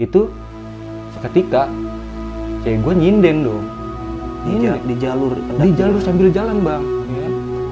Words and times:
itu 0.00 0.26
seketika 1.12 1.68
cewek 2.64 2.80
gue 2.80 2.94
nyinden 2.96 3.36
dong. 3.44 3.64
Di, 4.40 4.56
Ini 4.56 4.64
ja- 4.64 4.82
di 4.88 4.94
jalur 4.96 5.32
di 5.36 5.70
jalur 5.76 6.00
sambil 6.00 6.32
jalan 6.32 6.64
bang. 6.64 6.82
Ya 7.12 7.26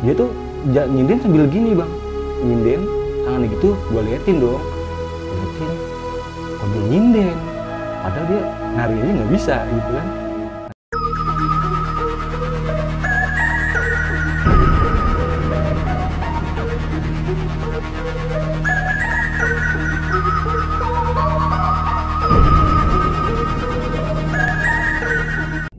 dia 0.04 0.12
tuh 0.14 0.28
nyinden 0.68 1.18
sambil 1.24 1.48
gini 1.48 1.72
bang. 1.72 1.90
Nyinden 2.44 2.80
tangannya 3.24 3.48
gitu 3.56 3.72
gue 3.72 4.02
liatin 4.04 4.36
dong. 4.38 4.60
Liatin 5.32 5.70
kok 6.60 6.66
dia 6.68 6.82
nyinden. 6.92 7.36
Padahal 7.98 8.24
dia 8.30 8.40
nari 8.78 8.94
aja 8.94 9.10
nggak 9.10 9.30
bisa 9.32 9.54
gitu 9.66 9.90
kan 9.90 10.06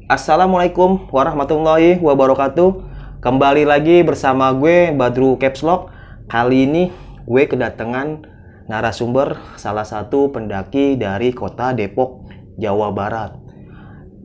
Assalamualaikum 0.10 1.06
warahmatullahi 1.14 2.02
wabarakatuh. 2.02 2.82
Kembali 3.22 3.62
lagi 3.62 4.02
bersama 4.02 4.50
gue 4.58 4.90
Badru 4.90 5.38
Capslock. 5.38 5.94
Kali 6.26 6.66
ini 6.66 6.90
gue 7.30 7.46
kedatangan 7.46 8.26
narasumber 8.66 9.38
salah 9.54 9.86
satu 9.86 10.34
pendaki 10.34 10.98
dari 10.98 11.30
kota 11.30 11.78
Depok, 11.78 12.26
Jawa 12.58 12.90
Barat. 12.90 13.38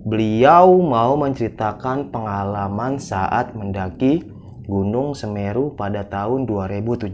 Beliau 0.09 0.81
mau 0.81 1.21
menceritakan 1.21 2.09
pengalaman 2.09 2.97
saat 2.97 3.53
mendaki 3.53 4.25
Gunung 4.65 5.13
Semeru 5.13 5.77
pada 5.77 6.09
tahun 6.09 6.49
2017. 6.49 7.13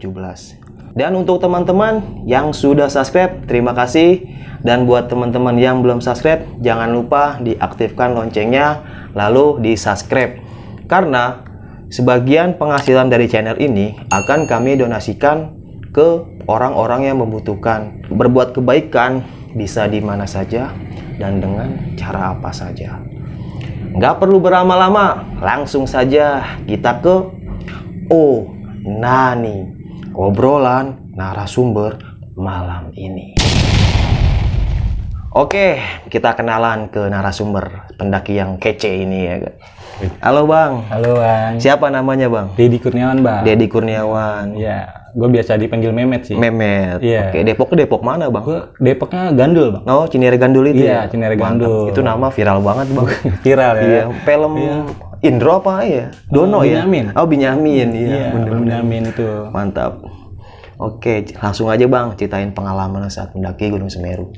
Dan 0.95 1.15
untuk 1.15 1.39
teman-teman 1.39 2.23
yang 2.27 2.51
sudah 2.51 2.87
subscribe, 2.87 3.43
terima 3.47 3.75
kasih. 3.75 4.23
Dan 4.63 4.87
buat 4.87 5.11
teman-teman 5.11 5.59
yang 5.59 5.83
belum 5.83 5.99
subscribe, 5.99 6.43
jangan 6.63 6.91
lupa 6.91 7.39
diaktifkan 7.43 8.15
loncengnya, 8.15 8.83
lalu 9.17 9.59
di 9.63 9.73
subscribe. 9.75 10.39
Karena 10.87 11.43
sebagian 11.91 12.55
penghasilan 12.55 13.11
dari 13.11 13.27
channel 13.27 13.59
ini 13.59 13.99
akan 14.11 14.47
kami 14.47 14.79
donasikan 14.79 15.55
ke 15.91 16.23
orang-orang 16.47 17.11
yang 17.11 17.19
membutuhkan. 17.19 18.03
Berbuat 18.07 18.55
kebaikan 18.55 19.27
bisa 19.51 19.87
di 19.91 19.99
mana 19.99 20.23
saja 20.23 20.71
dan 21.19 21.43
dengan 21.43 21.95
cara 21.99 22.35
apa 22.35 22.51
saja. 22.55 22.99
Nggak 23.91 24.23
perlu 24.23 24.39
berlama-lama, 24.39 25.27
langsung 25.43 25.83
saja 25.83 26.55
kita 26.63 27.03
ke 27.03 27.40
Oh 28.11 28.43
Nani 28.83 29.71
obrolan 30.11 31.13
narasumber 31.15 31.95
malam 32.35 32.91
ini. 32.91 33.37
Oke, 35.31 35.79
kita 36.11 36.35
kenalan 36.35 36.91
ke 36.91 37.07
narasumber 37.07 37.87
pendaki 37.95 38.35
yang 38.35 38.59
kece 38.59 38.91
ini 38.99 39.19
ya. 39.23 39.35
Halo 40.19 40.43
Bang, 40.43 40.81
halo 40.89 41.13
bang 41.15 41.61
siapa 41.61 41.87
namanya 41.87 42.25
Bang? 42.25 42.57
Dedi 42.57 42.81
Kurniawan 42.81 43.21
bang 43.21 43.45
Dedi 43.45 43.69
Kurniawan. 43.69 44.57
ya 44.57 44.89
gue 45.11 45.29
biasa 45.29 45.55
dipanggil 45.55 45.93
Memet 45.93 46.25
sih 46.25 46.33
Memet. 46.33 46.99
Iya. 46.99 47.29
Oke, 47.29 47.45
Depok 47.45 47.67
ke 47.69 47.75
Depok 47.77 48.01
mana 48.01 48.25
Bang? 48.27 48.41
gue 48.41 48.59
Depoknya 48.81 49.29
Gandul 49.29 49.71
bang 49.71 49.83
Oh, 49.85 50.09
Cinere 50.09 50.35
Gandul 50.35 50.67
itu 50.67 50.81
Iya, 50.83 51.05
ya? 51.05 51.07
Cinere 51.07 51.37
Mantap. 51.37 51.61
Gandul. 51.61 51.93
Itu 51.93 52.01
nama 52.01 52.27
viral 52.27 52.59
banget 52.59 52.87
Bang. 52.91 53.07
viral 53.45 53.73
ya 53.77 53.85
Iya, 53.85 54.03
film 54.25 54.51
Iya. 54.57 54.75
Indro 55.21 55.61
apa 55.61 55.85
ya? 55.85 56.09
Dono 56.33 56.65
ya? 56.65 56.81
Binyamin. 56.81 57.13
Oh, 57.13 57.29
Binyamin. 57.29 57.89
Iya, 57.93 58.09
iya 58.09 58.25
bener. 58.33 58.57
Benyamin 58.57 59.03
itu 59.13 59.25
Mantap. 59.53 60.01
Oke, 60.81 61.29
langsung 61.37 61.69
aja 61.69 61.85
Bang, 61.85 62.17
ceritain 62.17 62.49
pengalaman 62.49 63.05
saat 63.05 63.37
mendaki 63.37 63.69
Gunung 63.69 63.93
Semeru. 63.93 64.33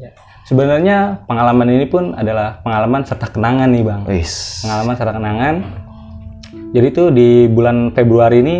Ya. 0.00 0.16
Sebenarnya 0.48 1.28
pengalaman 1.28 1.68
ini 1.76 1.84
pun 1.84 2.16
adalah 2.16 2.64
pengalaman 2.64 3.04
serta 3.04 3.28
kenangan 3.28 3.68
nih 3.68 3.84
bang. 3.84 4.02
Wis. 4.08 4.64
Pengalaman 4.64 4.94
serta 4.96 5.12
kenangan. 5.12 5.54
Jadi 6.72 6.88
tuh 6.96 7.12
di 7.12 7.44
bulan 7.52 7.92
Februari 7.92 8.40
ini 8.40 8.56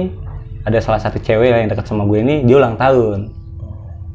ada 0.68 0.76
salah 0.84 1.00
satu 1.00 1.16
cewek 1.16 1.48
yang 1.48 1.72
dekat 1.72 1.88
sama 1.88 2.04
gue 2.04 2.20
ini 2.20 2.44
dia 2.44 2.60
ulang 2.60 2.76
tahun. 2.76 3.32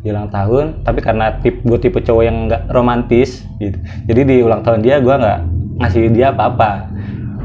Dia 0.05 0.13
ulang 0.13 0.29
tahun, 0.29 0.65
tapi 0.85 1.01
karena 1.01 1.41
tip 1.41 1.65
gue 1.65 1.79
tipe 1.81 1.97
cowok 1.97 2.23
yang 2.23 2.45
nggak 2.45 2.69
romantis 2.69 3.41
gitu. 3.57 3.81
Jadi 4.05 4.21
di 4.21 4.35
ulang 4.45 4.61
tahun 4.61 4.85
dia 4.85 5.01
gue 5.01 5.15
nggak 5.17 5.39
ngasih 5.79 6.11
dia 6.11 6.31
apa-apa. 6.31 6.89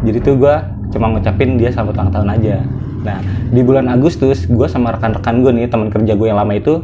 Jadi 0.06 0.18
tuh 0.22 0.34
gue 0.40 0.54
cuma 0.90 1.12
ngucapin 1.12 1.60
dia 1.60 1.70
selamat 1.70 1.94
ulang 2.00 2.10
tahun 2.12 2.28
aja. 2.40 2.56
Nah 3.00 3.18
di 3.50 3.60
bulan 3.64 3.88
Agustus 3.90 4.48
gue 4.48 4.68
sama 4.68 4.96
rekan-rekan 4.96 5.42
gue 5.44 5.52
nih 5.54 5.66
teman 5.68 5.88
kerja 5.88 6.12
gue 6.16 6.26
yang 6.28 6.38
lama 6.40 6.54
itu 6.56 6.82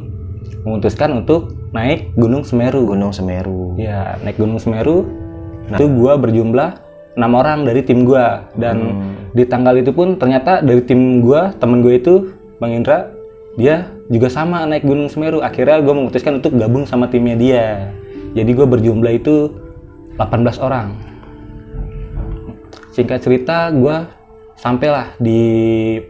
memutuskan 0.67 1.23
untuk 1.23 1.55
naik 1.71 2.15
Gunung 2.19 2.43
Semeru. 2.43 2.83
Gunung 2.89 3.15
Semeru. 3.15 3.77
Ya, 3.79 4.19
naik 4.25 4.41
Gunung 4.41 4.59
Semeru. 4.59 5.07
Itu 5.67 5.87
gua 5.99 6.15
berjumlah 6.19 6.83
enam 7.19 7.33
orang 7.35 7.67
dari 7.67 7.83
tim 7.83 8.07
gua 8.07 8.47
dan 8.55 8.95
di 9.35 9.43
tanggal 9.47 9.75
itu 9.79 9.91
pun 9.91 10.15
ternyata 10.15 10.63
dari 10.63 10.83
tim 10.85 11.23
gua, 11.25 11.51
temen 11.59 11.83
gue 11.83 11.99
itu 11.99 12.15
Bang 12.63 12.71
Indra, 12.73 13.11
dia 13.59 13.91
juga 14.07 14.31
sama 14.31 14.63
naik 14.65 14.87
Gunung 14.87 15.11
Semeru. 15.11 15.43
Akhirnya 15.43 15.83
gua 15.83 15.95
memutuskan 15.99 16.39
untuk 16.39 16.55
gabung 16.55 16.87
sama 16.87 17.11
timnya 17.11 17.35
dia. 17.39 17.67
Jadi 18.35 18.51
gua 18.55 18.67
berjumlah 18.69 19.13
itu 19.17 19.55
18 20.19 20.59
orang. 20.63 20.95
Singkat 22.97 23.21
cerita, 23.21 23.69
gua 23.77 24.09
sampailah 24.57 25.13
di 25.21 26.01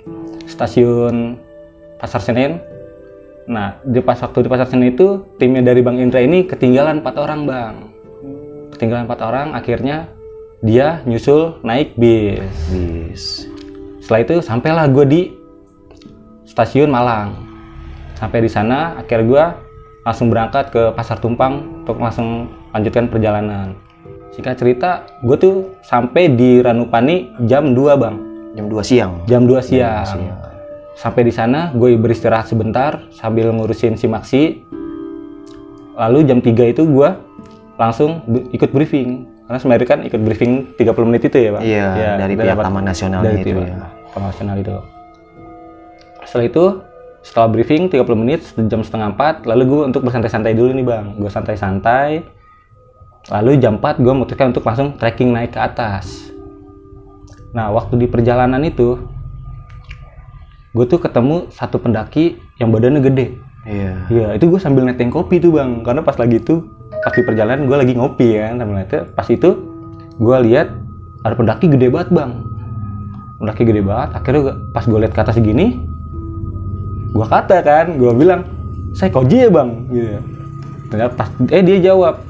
stasiun 0.46 1.34
Pasar 1.98 2.22
Senen 2.22 2.62
Nah, 3.46 3.78
di 3.86 4.02
pas 4.02 4.18
waktu 4.18 4.42
di 4.42 4.48
pasar 4.50 4.66
Senen 4.66 4.90
itu 4.90 5.22
timnya 5.38 5.62
dari 5.62 5.78
Bang 5.78 6.02
Indra 6.02 6.18
ini 6.18 6.42
ketinggalan 6.42 6.98
empat 6.98 7.14
orang 7.14 7.46
bang. 7.46 7.74
Ketinggalan 8.74 9.06
empat 9.06 9.20
orang, 9.22 9.54
akhirnya 9.54 10.10
dia 10.66 10.98
nyusul 11.06 11.62
naik 11.62 11.94
bis. 11.94 12.42
Bis. 12.74 13.46
Setelah 14.02 14.20
itu 14.26 14.34
sampailah 14.42 14.90
gue 14.90 15.04
di 15.06 15.22
stasiun 16.42 16.90
Malang. 16.90 17.46
Sampai 18.18 18.42
di 18.42 18.50
sana, 18.50 18.98
akhir 18.98 19.22
gue 19.30 19.44
langsung 20.02 20.26
berangkat 20.26 20.74
ke 20.74 20.82
Pasar 20.98 21.22
Tumpang 21.22 21.86
untuk 21.86 22.02
langsung 22.02 22.50
lanjutkan 22.74 23.06
perjalanan. 23.06 23.78
Singkat 24.36 24.54
cerita, 24.60 24.90
gue 25.24 25.36
tuh 25.40 25.80
sampai 25.80 26.28
di 26.28 26.60
Ranupani 26.60 27.32
jam 27.48 27.72
2 27.72 27.96
bang. 27.96 28.16
Jam 28.52 28.68
2 28.68 28.84
siang. 28.84 29.12
Jam 29.24 29.48
2 29.48 29.64
siang. 29.64 30.04
siang. 30.04 30.36
Sampai 30.92 31.24
di 31.24 31.32
sana 31.32 31.72
gue 31.72 31.96
beristirahat 31.96 32.44
sebentar 32.44 33.00
sambil 33.16 33.48
ngurusin 33.48 33.96
si 33.96 34.04
Maxi. 34.04 34.60
Lalu 35.96 36.28
jam 36.28 36.44
3 36.44 36.52
itu 36.68 36.84
gue 36.84 37.08
langsung 37.80 38.20
ikut 38.52 38.76
briefing. 38.76 39.24
Karena 39.48 39.56
Semeru 39.56 39.88
kan 39.88 40.04
ikut 40.04 40.20
briefing 40.20 40.76
30 40.76 41.08
menit 41.08 41.22
itu 41.32 41.36
ya, 41.40 41.50
Pak? 41.56 41.62
Iya, 41.64 41.88
dari 42.20 42.34
pihak 42.36 42.60
Taman 42.60 42.84
Nasionalnya 42.84 43.32
dari 43.32 43.40
itu 43.40 43.56
pihak 43.56 43.72
ya. 43.72 43.88
Taman 44.12 44.28
Nasional 44.36 44.56
itu. 44.60 44.76
Setelah 46.28 46.44
itu, 46.44 46.64
setelah 47.24 47.48
briefing 47.48 47.88
30 47.88 48.20
menit, 48.20 48.40
jam 48.68 48.84
setengah 48.84 49.16
4, 49.16 49.48
lalu 49.48 49.62
gue 49.64 49.82
untuk 49.88 50.04
bersantai-santai 50.04 50.52
dulu 50.52 50.76
nih, 50.76 50.84
Bang. 50.84 51.16
Gue 51.16 51.32
santai-santai. 51.32 52.35
Lalu 53.26 53.58
jam 53.58 53.82
4 53.82 53.98
gue 53.98 54.12
memutuskan 54.14 54.54
untuk 54.54 54.62
langsung 54.62 54.94
trekking 54.94 55.34
naik 55.34 55.54
ke 55.54 55.60
atas. 55.60 56.30
Nah, 57.50 57.74
waktu 57.74 57.98
di 57.98 58.06
perjalanan 58.06 58.62
itu, 58.62 59.02
gue 60.76 60.84
tuh 60.86 61.00
ketemu 61.02 61.50
satu 61.50 61.82
pendaki 61.82 62.38
yang 62.62 62.70
badannya 62.70 63.02
gede. 63.02 63.26
Iya. 63.66 63.92
Iya, 64.06 64.26
itu 64.38 64.46
gue 64.46 64.60
sambil 64.62 64.86
neteng 64.86 65.10
kopi 65.10 65.42
tuh 65.42 65.58
bang, 65.58 65.82
karena 65.82 66.06
pas 66.06 66.14
lagi 66.14 66.38
itu, 66.38 66.62
pas 67.02 67.10
di 67.10 67.22
perjalanan 67.26 67.66
gue 67.66 67.76
lagi 67.76 67.92
ngopi 67.98 68.38
kan, 68.38 68.62
sambil 68.62 68.76
neteng. 68.78 69.10
Pas 69.10 69.26
itu, 69.26 69.50
gue 70.22 70.36
lihat 70.46 70.70
ada 71.26 71.34
pendaki 71.34 71.66
gede 71.66 71.90
banget 71.90 72.14
bang, 72.14 72.30
pendaki 73.42 73.62
gede 73.66 73.82
banget. 73.82 74.08
Akhirnya 74.14 74.40
gua- 74.46 74.58
pas 74.70 74.84
gue 74.86 74.98
lihat 75.02 75.12
ke 75.16 75.20
atas 75.26 75.36
gini, 75.42 75.82
gue 77.10 77.26
kata 77.26 77.58
kan, 77.66 77.98
gue 77.98 78.12
bilang, 78.14 78.46
saya 78.94 79.10
koji 79.10 79.48
ya 79.48 79.50
bang, 79.50 79.70
gitu. 79.90 80.18
Ternyata 80.94 81.12
pas, 81.18 81.28
eh 81.50 81.62
dia 81.66 81.90
jawab, 81.90 82.22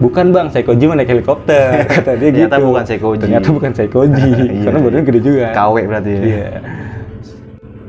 bukan 0.00 0.32
bang, 0.32 0.46
koji 0.48 0.84
mah 0.88 0.96
naik 0.96 1.10
helikopter, 1.12 1.84
kata 2.00 2.16
dia 2.16 2.28
Ternyata 2.32 2.56
gitu. 2.56 2.66
bukan 2.72 2.84
Seikoji. 2.88 3.20
Ternyata 3.20 3.48
bukan 3.52 3.70
koji, 3.76 4.30
Iya, 4.56 4.62
karena 4.64 4.78
badannya 4.80 5.04
gede 5.04 5.20
juga. 5.20 5.46
KW 5.52 5.74
berarti 5.86 6.10
ya. 6.10 6.22
Iya. 6.24 6.48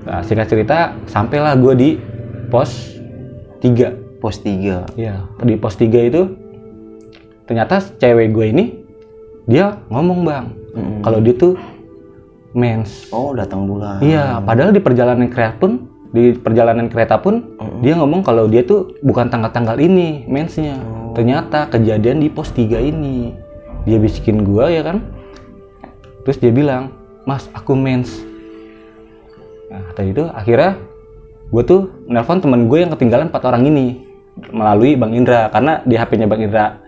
Nah, 0.02 0.22
singkat 0.28 0.48
cerita, 0.52 0.78
sampailah 1.08 1.56
gue 1.56 1.74
di 1.74 1.90
pos 2.52 3.00
3. 3.64 4.20
Pos 4.20 4.36
3. 4.44 5.00
Iya, 5.00 5.26
di 5.42 5.56
pos 5.56 5.80
3 5.80 6.10
itu 6.12 6.22
ternyata 7.48 7.80
cewek 7.80 8.36
gue 8.36 8.46
ini 8.52 8.66
dia 9.48 9.80
ngomong, 9.90 10.20
Bang. 10.28 10.46
Mm-mm. 10.72 11.00
Kalau 11.04 11.20
dia 11.20 11.36
tuh 11.36 11.56
mens. 12.52 13.08
Oh, 13.12 13.32
datang 13.32 13.66
bulan. 13.68 14.04
Iya, 14.04 14.44
padahal 14.44 14.76
di 14.76 14.84
perjalanan 14.84 15.28
kereta 15.32 15.58
pun 15.58 15.88
di 16.12 16.36
perjalanan 16.36 16.92
kereta 16.92 17.24
pun 17.24 17.56
dia 17.80 17.96
ngomong 17.96 18.20
kalau 18.20 18.44
dia 18.52 18.68
tuh 18.68 19.00
bukan 19.00 19.32
tanggal-tanggal 19.32 19.80
ini 19.80 20.28
mensnya. 20.28 20.76
Ternyata 21.12 21.68
kejadian 21.68 22.24
di 22.24 22.28
pos 22.32 22.52
3 22.56 22.80
ini. 22.80 23.36
Dia 23.84 23.98
bisikin 23.98 24.46
gua 24.46 24.70
ya 24.70 24.86
kan. 24.86 25.02
Terus 26.24 26.38
dia 26.38 26.54
bilang, 26.54 26.94
"Mas, 27.26 27.50
aku 27.52 27.74
mens." 27.74 28.22
Nah, 29.72 29.92
tadi 29.96 30.12
itu 30.12 30.28
akhirnya 30.28 30.76
gue 31.52 31.64
tuh 31.64 31.82
nelpon 32.08 32.44
temen 32.44 32.68
gue 32.68 32.80
yang 32.84 32.92
ketinggalan 32.92 33.28
empat 33.32 33.44
orang 33.48 33.66
ini. 33.68 34.08
melalui 34.32 34.96
Bang 34.96 35.12
Indra 35.12 35.52
karena 35.52 35.84
di 35.84 36.00
HP-nya 36.00 36.24
Bang 36.24 36.40
Indra 36.40 36.80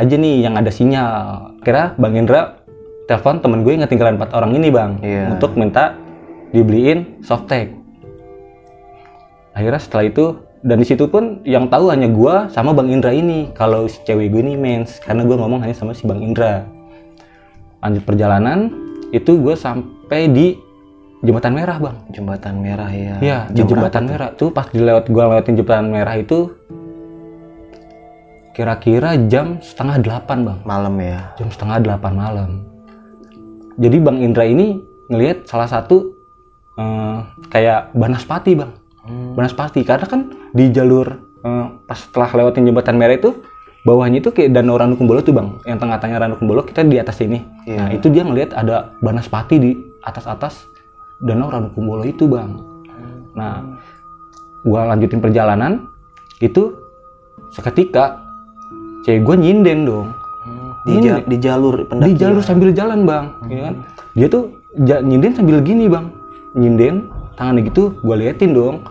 aja 0.00 0.16
nih 0.16 0.48
yang 0.48 0.56
ada 0.56 0.72
sinyal. 0.72 1.12
Kira 1.60 1.92
Bang 2.00 2.16
Indra 2.16 2.64
telepon 3.06 3.38
temen 3.44 3.62
gue 3.62 3.76
yang 3.76 3.84
ketinggalan 3.86 4.16
empat 4.18 4.32
orang 4.34 4.56
ini 4.56 4.68
bang 4.72 4.92
Iya. 5.04 5.36
untuk 5.36 5.54
minta 5.54 5.94
dibeliin 6.50 7.20
softtek. 7.22 7.76
Akhirnya 9.52 9.80
setelah 9.80 10.04
itu 10.08 10.24
dan 10.64 10.76
di 10.80 10.86
situ 10.88 11.04
pun 11.10 11.44
yang 11.44 11.68
tahu 11.68 11.92
hanya 11.92 12.08
gua 12.08 12.48
sama 12.48 12.72
Bang 12.72 12.88
Indra 12.88 13.12
ini 13.12 13.52
kalau 13.52 13.84
si 13.84 14.00
cewek 14.08 14.32
gue 14.32 14.40
ini 14.40 14.56
mens 14.56 14.96
karena 15.04 15.26
gua 15.28 15.44
ngomong 15.44 15.60
hanya 15.60 15.76
sama 15.76 15.92
si 15.92 16.08
Bang 16.08 16.24
Indra. 16.24 16.64
Lanjut 17.84 18.02
perjalanan 18.08 18.72
itu 19.12 19.36
gue 19.38 19.54
sampai 19.54 20.26
di 20.32 20.56
jembatan 21.20 21.52
merah 21.54 21.76
bang. 21.76 21.96
Jembatan 22.10 22.54
merah 22.64 22.90
ya. 22.90 23.16
Iya 23.20 23.38
di 23.52 23.62
jembatan 23.62 24.08
berapa 24.08 24.12
merah 24.16 24.28
tuh 24.32 24.50
pas 24.50 24.66
dilewat 24.72 25.12
gua 25.12 25.36
lewatin 25.36 25.54
jembatan 25.60 25.92
merah 25.92 26.16
itu 26.16 26.56
kira-kira 28.56 29.20
jam 29.28 29.60
setengah 29.60 30.00
delapan 30.00 30.38
bang. 30.40 30.58
Malam 30.64 30.94
ya. 30.98 31.20
Jam 31.36 31.48
setengah 31.52 31.76
delapan 31.84 32.12
malam. 32.16 32.50
Jadi 33.76 33.96
Bang 34.00 34.24
Indra 34.24 34.48
ini 34.48 34.80
ngelihat 35.12 35.44
salah 35.44 35.68
satu 35.68 36.16
eh, 36.80 37.18
kayak 37.52 37.92
Banaspati 37.92 38.56
bang. 38.56 38.72
Hmm. 39.06 39.32
Banaspati 39.32 39.80
karena 39.80 40.02
kan 40.02 40.20
di 40.50 40.68
jalur 40.68 41.06
eh, 41.40 41.66
pas 41.80 41.94
setelah 41.96 42.26
lewatin 42.28 42.62
jembatan 42.62 42.94
merah 42.94 43.14
itu 43.14 43.38
bawahnya 43.82 44.18
itu 44.18 44.30
kayak 44.30 44.50
danau 44.50 44.74
Ranu 44.74 44.94
Kumbolo 44.94 45.20
tuh 45.20 45.30
bang 45.30 45.62
yang 45.62 45.78
tengah-tengah 45.78 46.18
Ranu 46.18 46.34
Kumbolo 46.34 46.60
kita 46.60 46.82
di 46.82 46.96
atas 46.96 47.18
ini 47.20 47.38
Iya. 47.64 47.76
nah 47.76 47.88
itu 47.88 48.06
dia 48.08 48.20
ngelihat 48.20 48.50
ada 48.52 48.90
Banaspati 48.98 49.56
di 49.56 49.70
atas-atas 50.00 50.66
danau 51.18 51.46
Ranu 51.46 51.70
Kumbolo 51.70 52.02
itu 52.02 52.26
bang 52.26 52.58
nah 53.32 53.62
gua 54.60 54.88
lanjutin 54.88 55.18
perjalanan 55.18 55.86
itu 56.36 56.74
seketika 57.48 58.18
cewek 59.00 59.22
gua 59.22 59.36
nyinden 59.36 59.80
dong 59.84 60.08
Hmm. 60.46 60.70
Di, 60.84 61.02
ja- 61.04 61.18
di 61.20 61.36
jalur 61.36 61.74
pendakian. 61.84 62.06
di 62.06 62.14
jalur 62.16 62.38
sambil 62.40 62.70
jalan 62.70 63.02
bang 63.02 63.24
ya 63.44 63.60
kan 63.60 63.74
dia 64.12 64.26
tuh 64.28 64.42
ja- 64.80 64.98
nyinden 65.00 65.34
sambil 65.34 65.58
gini 65.58 65.86
bang 65.86 66.06
nyinden 66.52 67.10
tangannya 67.34 67.66
gitu 67.66 67.90
gue 67.96 68.14
liatin 68.16 68.50
dong 68.50 68.86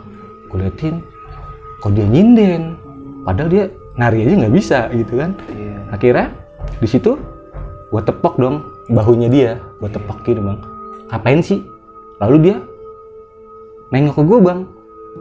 gue 0.56 0.64
liatin 0.64 1.04
kok 1.84 1.92
dia 1.92 2.08
nyinden 2.08 2.80
padahal 3.28 3.50
dia 3.52 3.66
nari 4.00 4.24
aja 4.24 4.34
nggak 4.48 4.56
bisa 4.56 4.80
gitu 4.96 5.20
kan 5.20 5.36
Iya. 5.52 5.76
akhirnya 5.92 6.28
di 6.80 6.88
situ 6.88 7.20
gue 7.92 8.02
tepok 8.02 8.40
dong 8.40 8.64
bahunya 8.88 9.28
dia 9.28 9.52
gue 9.84 9.90
tepok 9.92 10.24
gitu 10.24 10.40
bang 10.40 10.64
ngapain 11.12 11.44
sih 11.44 11.60
lalu 12.24 12.50
dia 12.50 12.56
nengok 13.92 14.16
ke 14.16 14.24
gue 14.24 14.40
bang 14.40 14.60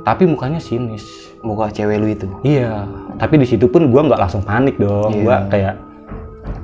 tapi 0.06 0.22
mukanya 0.30 0.62
sinis 0.62 1.24
Muka 1.44 1.68
cewek 1.68 2.00
lu 2.00 2.08
itu. 2.08 2.24
Iya, 2.40 2.88
tapi 3.20 3.36
di 3.36 3.44
situ 3.44 3.68
pun 3.68 3.92
gua 3.92 4.08
nggak 4.08 4.16
langsung 4.16 4.40
panik 4.40 4.80
dong. 4.80 5.12
Iya. 5.12 5.20
Gua 5.20 5.36
kayak 5.52 5.74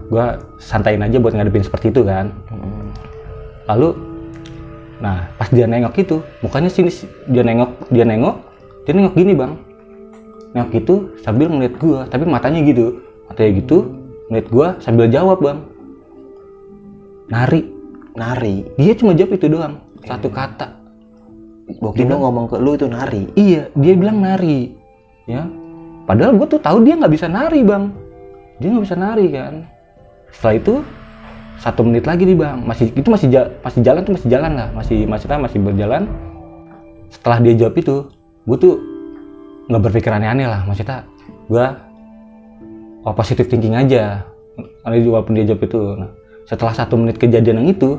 gua 0.08 0.24
santain 0.56 1.04
aja 1.04 1.20
buat 1.20 1.36
ngadepin 1.36 1.60
seperti 1.60 1.92
itu 1.92 2.00
kan. 2.00 2.32
Hmm. 2.48 2.88
Lalu, 3.68 3.92
nah 5.04 5.28
pas 5.36 5.52
dia 5.52 5.68
nengok 5.68 5.94
itu, 6.00 6.24
mukanya 6.40 6.72
sini 6.72 6.88
dia 7.28 7.44
nengok, 7.44 7.92
dia 7.92 8.08
nengok, 8.08 8.40
dia 8.84 8.92
nengok 8.96 9.14
gini 9.16 9.32
bang, 9.36 9.52
nengok 10.56 10.70
gitu 10.76 10.94
sambil 11.20 11.48
ngeliat 11.50 11.74
gua, 11.80 12.06
tapi 12.08 12.24
matanya 12.26 12.60
gitu, 12.64 13.00
matanya 13.28 13.50
gitu, 13.60 13.78
ngeliat 14.30 14.46
gua 14.48 14.66
sambil 14.80 15.06
jawab 15.08 15.38
bang, 15.40 15.58
nari. 17.28 17.62
Nari. 18.10 18.66
Dia 18.74 18.98
cuma 18.98 19.14
jawab 19.14 19.38
itu 19.38 19.46
doang, 19.46 19.78
satu 20.02 20.26
kata. 20.26 20.74
Kira 21.94 22.18
ngomong 22.18 22.50
ke 22.50 22.58
lu 22.58 22.74
itu 22.74 22.90
nari. 22.90 23.30
Iya, 23.38 23.70
dia 23.78 23.94
bilang 23.94 24.18
nari, 24.18 24.74
ya. 25.30 25.46
Padahal 26.10 26.34
gue 26.34 26.46
tuh 26.50 26.58
tahu 26.58 26.82
dia 26.82 26.98
nggak 26.98 27.14
bisa 27.14 27.30
nari 27.30 27.62
bang, 27.62 27.94
dia 28.58 28.74
nggak 28.74 28.82
bisa 28.82 28.98
nari 28.98 29.30
kan. 29.30 29.62
Setelah 30.34 30.54
itu 30.58 30.74
satu 31.62 31.86
menit 31.86 32.02
lagi 32.02 32.26
nih 32.26 32.34
bang, 32.34 32.58
masih 32.66 32.90
itu 32.98 33.06
masih 33.06 33.30
ja- 33.30 33.50
masih 33.62 33.80
jalan 33.86 34.02
tuh 34.02 34.12
masih 34.18 34.28
jalan 34.28 34.52
lah, 34.58 34.68
masih 34.74 34.98
masih 35.06 35.26
masih 35.30 35.58
berjalan. 35.62 36.02
Setelah 37.14 37.38
dia 37.46 37.54
jawab 37.62 37.74
itu, 37.78 37.96
gue 38.46 38.56
tuh 38.56 38.74
nggak 39.70 39.82
berpikir 39.86 40.10
aneh-aneh 40.10 40.46
lah, 40.48 40.64
maksudnya 40.66 41.06
gue 41.46 41.66
oh, 43.04 43.14
positive 43.14 43.48
thinking 43.48 43.76
aja. 43.76 44.24
Karena 44.84 44.96
dia- 45.00 45.12
walaupun 45.12 45.32
dia 45.36 45.44
jawab 45.48 45.62
itu, 45.64 45.80
nah, 45.96 46.10
setelah 46.44 46.74
satu 46.74 46.94
menit 47.00 47.16
kejadian 47.16 47.64
yang 47.64 47.70
itu, 47.72 47.96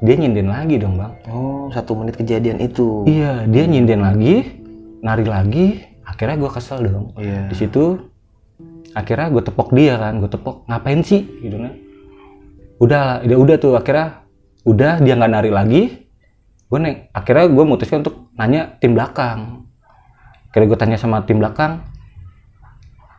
dia 0.00 0.14
nyinden 0.16 0.48
lagi 0.48 0.76
dong 0.80 0.96
bang. 0.96 1.12
Oh, 1.28 1.68
satu 1.72 1.92
menit 1.98 2.16
kejadian 2.16 2.60
itu. 2.62 3.04
Iya, 3.04 3.44
dia 3.48 3.64
nyinden 3.68 4.00
lagi, 4.00 4.34
nari 5.04 5.24
lagi. 5.26 5.66
Akhirnya 6.06 6.36
gue 6.40 6.50
kesel 6.50 6.78
dong. 6.88 7.06
Iya. 7.20 7.48
Di 7.52 7.56
situ, 7.56 8.00
akhirnya 8.96 9.28
gue 9.30 9.42
tepok 9.44 9.68
dia 9.76 9.94
kan, 10.00 10.18
gue 10.18 10.30
tepok. 10.30 10.66
Ngapain 10.66 11.00
sih? 11.04 11.22
Gitu 11.22 11.56
kan. 11.56 11.72
Udah, 12.80 13.00
lah, 13.00 13.16
udah, 13.28 13.36
udah 13.44 13.56
tuh. 13.60 13.72
Akhirnya, 13.76 14.24
udah 14.64 14.92
dia 15.04 15.14
nggak 15.16 15.30
nari 15.30 15.50
lagi. 15.52 15.82
Gue 16.70 16.78
neng, 16.80 16.96
akhirnya 17.12 17.46
gue 17.50 17.64
mutuskan 17.66 18.00
untuk 18.00 18.30
nanya 18.34 18.78
tim 18.80 18.96
belakang. 18.96 19.59
Akhirnya 20.50 20.66
gue 20.74 20.78
tanya 20.82 20.98
sama 20.98 21.22
tim 21.22 21.38
belakang, 21.38 21.78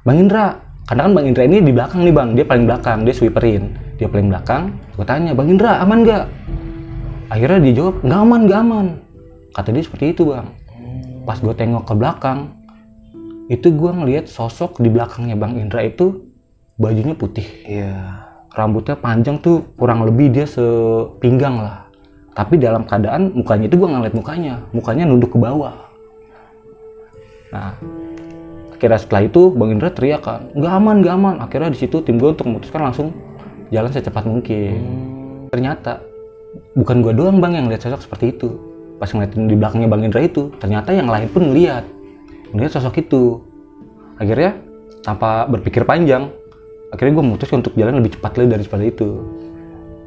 Bang 0.03 0.17
Indra, 0.19 0.59
karena 0.83 1.07
kan 1.07 1.13
Bang 1.15 1.25
Indra 1.31 1.43
ini 1.47 1.63
di 1.63 1.71
belakang 1.71 2.03
nih 2.03 2.11
bang, 2.11 2.29
dia 2.35 2.43
paling 2.43 2.65
belakang, 2.67 3.07
dia 3.07 3.15
sweeperin, 3.15 3.71
dia 3.95 4.11
paling 4.11 4.27
belakang. 4.27 4.75
Gue 4.99 5.05
tanya, 5.07 5.31
Bang 5.31 5.47
Indra 5.47 5.79
aman 5.79 6.03
nggak? 6.03 6.25
Akhirnya 7.31 7.59
dia 7.63 7.73
jawab, 7.79 8.03
nggak 8.03 8.19
aman, 8.19 8.39
nggak 8.49 8.59
aman. 8.59 8.87
Kata 9.55 9.69
dia 9.71 9.83
seperti 9.83 10.11
itu 10.11 10.27
bang. 10.27 10.47
Pas 11.23 11.39
gue 11.39 11.53
tengok 11.55 11.83
ke 11.87 11.93
belakang, 11.95 12.39
itu 13.47 13.67
gue 13.71 13.91
ngelihat 13.93 14.25
sosok 14.27 14.83
di 14.83 14.91
belakangnya 14.91 15.39
Bang 15.39 15.55
Indra 15.55 15.83
itu 15.83 16.27
bajunya 16.79 17.13
putih, 17.13 17.45
Iya. 17.67 18.25
rambutnya 18.51 18.97
panjang 18.97 19.37
tuh 19.39 19.75
kurang 19.79 20.03
lebih 20.03 20.33
dia 20.33 20.49
sepinggang 20.49 21.61
lah. 21.61 21.87
Tapi 22.31 22.57
dalam 22.57 22.87
keadaan 22.87 23.35
mukanya 23.37 23.67
itu 23.67 23.75
gue 23.75 23.89
ngeliat 23.91 24.15
mukanya, 24.15 24.53
mukanya 24.71 25.03
nunduk 25.05 25.35
ke 25.35 25.39
bawah. 25.39 25.90
Nah, 27.51 27.75
akhirnya 28.71 28.99
setelah 28.99 29.27
itu 29.27 29.51
Bang 29.51 29.75
Indra 29.75 29.91
teriak 29.91 30.23
kan, 30.23 30.47
nggak 30.55 30.73
aman, 30.73 30.95
nggak 31.03 31.13
aman. 31.13 31.35
Akhirnya 31.43 31.69
di 31.71 31.79
situ 31.79 31.99
tim 32.01 32.15
gue 32.17 32.31
untuk 32.31 32.47
memutuskan 32.47 32.81
langsung 32.87 33.11
jalan 33.69 33.91
secepat 33.91 34.23
mungkin. 34.23 34.79
Ternyata 35.51 35.99
bukan 36.75 37.03
gue 37.03 37.13
doang 37.15 37.37
bang 37.43 37.59
yang 37.59 37.67
lihat 37.67 37.83
sosok 37.83 38.07
seperti 38.07 38.35
itu. 38.35 38.55
Pas 38.99 39.09
ngeliatin 39.11 39.49
di 39.49 39.55
belakangnya 39.57 39.89
Bang 39.89 40.05
Indra 40.05 40.21
itu, 40.21 40.53
ternyata 40.61 40.93
yang 40.93 41.09
lain 41.09 41.27
pun 41.33 41.49
ngeliat, 41.51 41.83
ngeliat 42.53 42.71
sosok 42.71 43.01
itu. 43.01 43.41
Akhirnya 44.21 44.61
tanpa 45.01 45.49
berpikir 45.49 45.83
panjang, 45.83 46.29
akhirnya 46.93 47.17
gue 47.17 47.25
memutuskan 47.25 47.65
untuk 47.65 47.73
jalan 47.73 47.97
lebih 47.97 48.13
cepat 48.13 48.37
lagi 48.37 48.49
daripada 48.61 48.83
itu. 48.85 49.09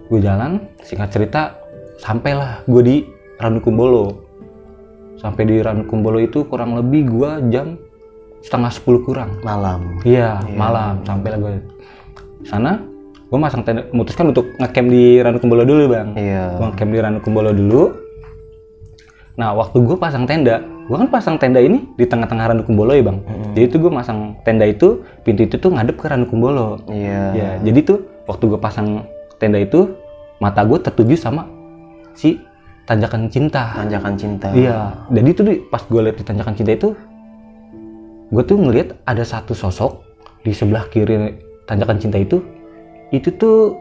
Gue 0.06 0.20
jalan, 0.22 0.62
singkat 0.86 1.10
cerita, 1.10 1.58
sampailah 1.98 2.62
gue 2.70 2.82
di 2.86 2.96
Ranu 3.42 3.58
Kumbolo. 3.58 4.23
Sampai 5.18 5.49
di 5.49 5.62
Ranu 5.62 5.87
Kumbolo 5.88 6.21
itu 6.21 6.44
kurang 6.47 6.76
lebih 6.76 7.09
gue 7.09 7.30
jam 7.54 7.78
setengah 8.44 8.68
sepuluh 8.68 9.00
kurang. 9.06 9.40
Malam. 9.40 10.04
Iya, 10.04 10.42
malam 10.52 11.00
sampai 11.06 11.28
lah 11.33 11.38
gue 11.40 11.52
sana. 12.44 12.83
Gue 13.33 13.40
masang 13.40 13.66
tenda, 13.66 13.88
memutuskan 13.90 14.30
untuk 14.30 14.47
ngecamp 14.61 14.88
di 14.92 15.18
Ranu 15.18 15.38
Kumbolo 15.42 15.64
dulu 15.66 15.90
bang. 15.90 16.12
Iya. 16.14 16.61
Gue 16.61 16.66
ngecamp 16.71 16.90
di 16.92 16.99
Ranu 17.00 17.18
Kumbolo 17.25 17.50
dulu. 17.50 17.83
Nah, 19.35 19.50
waktu 19.59 19.83
gue 19.83 19.97
pasang 19.99 20.30
tenda, 20.30 20.62
gue 20.62 20.94
kan 20.94 21.11
pasang 21.11 21.35
tenda 21.42 21.59
ini 21.59 21.83
di 21.99 22.06
tengah-tengah 22.06 22.54
Ranu 22.54 22.62
Kumbolo 22.62 22.94
ya 22.94 23.02
bang. 23.02 23.18
Jadi 23.59 23.64
itu 23.66 23.76
gue 23.83 23.90
masang 23.90 24.38
tenda 24.47 24.62
itu, 24.62 25.02
pintu 25.26 25.42
itu 25.42 25.59
tuh 25.59 25.75
ngadep 25.75 25.99
ke 25.99 26.06
Ranu 26.06 26.30
Kumbolo. 26.30 26.78
Iya. 26.87 27.35
Ya, 27.35 27.49
jadi 27.64 27.80
tuh 27.83 27.99
waktu 28.30 28.54
gue 28.54 28.61
pasang 28.62 29.02
tenda 29.42 29.59
itu, 29.59 29.90
mata 30.38 30.62
gue 30.62 30.78
tertuju 30.78 31.18
sama 31.18 31.50
si 32.14 32.38
tanjakan 32.84 33.28
cinta. 33.32 33.72
Tanjakan 33.76 34.14
cinta. 34.16 34.48
Iya, 34.52 34.92
jadi 35.12 35.28
tuh 35.32 35.44
di- 35.48 35.62
pas 35.68 35.82
gue 35.84 36.00
lihat 36.04 36.16
di 36.20 36.24
tanjakan 36.24 36.54
cinta 36.56 36.72
itu, 36.76 36.88
gue 38.28 38.42
tuh 38.44 38.56
ngelihat 38.60 39.00
ada 39.08 39.24
satu 39.24 39.56
sosok 39.56 40.04
di 40.44 40.52
sebelah 40.52 40.84
kiri 40.92 41.40
tanjakan 41.64 41.96
cinta 41.96 42.20
itu, 42.20 42.44
itu 43.08 43.32
tuh 43.32 43.80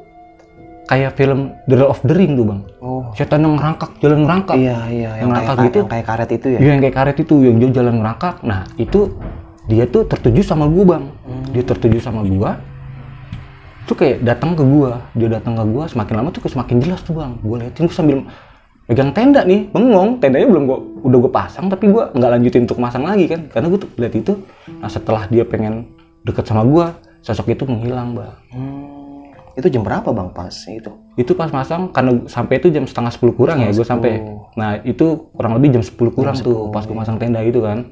kayak 0.88 1.15
film 1.15 1.55
The 1.67 1.75
Lord 1.79 1.91
of 1.95 2.00
the 2.03 2.15
Ring 2.15 2.36
tuh 2.36 2.45
bang. 2.48 2.62
Oh. 2.83 3.07
Setan 3.15 3.43
yang 3.43 3.55
ngerangkak, 3.60 3.91
jalan 4.03 4.19
ngerangkak. 4.27 4.55
Iya, 4.60 4.77
iya. 4.91 5.12
Yang 5.15 5.19
Yang, 5.19 5.29
ngakak 5.31 5.55
kayak, 5.55 5.63
gitu. 5.67 5.77
yang 5.79 5.91
kayak 5.91 6.05
karet 6.07 6.29
itu 6.31 6.48
ya. 6.48 6.60
Iya 6.60 6.69
yang 6.72 6.81
kayak 6.81 6.95
karet 6.95 7.17
itu, 7.19 7.36
yang 7.43 7.74
jalan 7.75 7.93
ngerangkak. 8.03 8.36
Nah 8.43 8.60
itu 8.79 9.00
dia 9.72 9.83
tuh 9.88 10.03
tertuju 10.07 10.41
sama 10.43 10.67
gue 10.67 10.83
bang. 10.83 11.03
Dia 11.55 11.63
tertuju 11.63 11.98
sama 12.03 12.24
gue. 12.24 12.51
Tuh 13.83 13.95
kayak 14.00 14.24
datang 14.24 14.55
ke 14.55 14.63
gue, 14.63 14.91
dia 15.19 15.27
datang 15.27 15.60
ke 15.60 15.63
gue. 15.67 15.83
Semakin 15.91 16.13
lama 16.19 16.29
tuh 16.31 16.39
semakin 16.48 16.75
jelas 16.79 17.00
tuh 17.03 17.15
bang. 17.19 17.36
Gue 17.43 17.63
liatin 17.63 17.83
gue 17.88 17.95
sambil 17.95 18.17
pegang 18.88 19.12
tenda 19.16 19.42
nih, 19.48 19.70
bengong. 19.72 20.20
Tendanya 20.20 20.48
belum 20.50 20.63
gua 20.68 20.80
udah 21.04 21.18
gue 21.28 21.32
pasang, 21.32 21.68
tapi 21.68 21.92
gue 21.92 22.04
nggak 22.16 22.32
lanjutin 22.40 22.63
untuk 22.68 22.80
masang 22.80 23.04
lagi 23.04 23.28
kan. 23.28 23.48
Karena 23.52 23.68
gue 23.72 23.80
tuh 23.80 23.90
lihat 24.00 24.13
itu. 24.16 24.34
Nah 24.80 24.90
setelah 24.92 25.28
dia 25.28 25.44
pengen 25.48 25.88
deket 26.24 26.48
sama 26.48 26.63
gue, 26.63 26.86
sosok 27.24 27.52
itu 27.52 27.63
menghilang 27.68 28.16
bang. 28.16 28.36
Hmm. 28.52 29.32
Itu 29.54 29.70
jam 29.70 29.86
berapa 29.86 30.10
bang 30.10 30.34
pas 30.34 30.54
itu? 30.66 30.92
Itu 31.13 31.38
pas 31.38 31.54
masang 31.54 31.94
karena 31.94 32.25
sampai 32.25 32.58
itu 32.58 32.74
jam 32.74 32.90
setengah 32.90 33.13
sepuluh 33.13 33.34
kurang 33.38 33.62
ya 33.62 33.70
gue 33.70 33.86
sampai. 33.86 34.20
Nah 34.58 34.82
itu 34.82 35.30
kurang 35.38 35.54
lebih 35.62 35.78
jam 35.78 35.84
10 35.86 35.94
kurang 36.10 36.36
tuh 36.42 36.74
pas 36.74 36.84
gue 36.84 36.98
masang 36.98 37.22
tenda 37.22 37.42
itu 37.42 37.62
kan. 37.62 37.90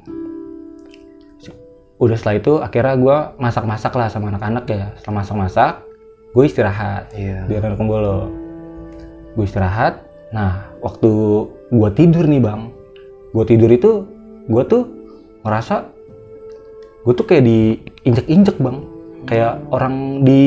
udah 2.02 2.18
setelah 2.18 2.34
itu 2.34 2.52
akhirnya 2.58 2.94
gue 2.98 3.16
masak-masak 3.38 3.94
lah 3.94 4.10
sama 4.10 4.34
anak-anak 4.34 4.66
ya 4.66 4.90
setelah 4.98 5.22
masak-masak 5.22 5.86
gue 6.34 6.44
istirahat 6.50 7.06
Iya. 7.14 7.46
di 7.46 7.54
Ranu 7.54 7.78
Kumbolo 7.78 8.26
gue 9.38 9.46
istirahat 9.46 10.02
nah 10.32 10.72
waktu 10.82 11.10
gue 11.72 11.90
tidur 11.96 12.24
nih 12.28 12.42
bang. 12.42 12.68
Gue 13.32 13.44
tidur 13.48 13.70
itu 13.72 14.04
gue 14.48 14.62
tuh 14.68 14.82
ngerasa 15.46 15.88
gue 17.02 17.12
tuh 17.16 17.26
kayak 17.26 17.44
diinjek-injek 17.48 18.56
bang. 18.60 18.78
Kayak 19.24 19.62
orang 19.70 20.26
di 20.26 20.42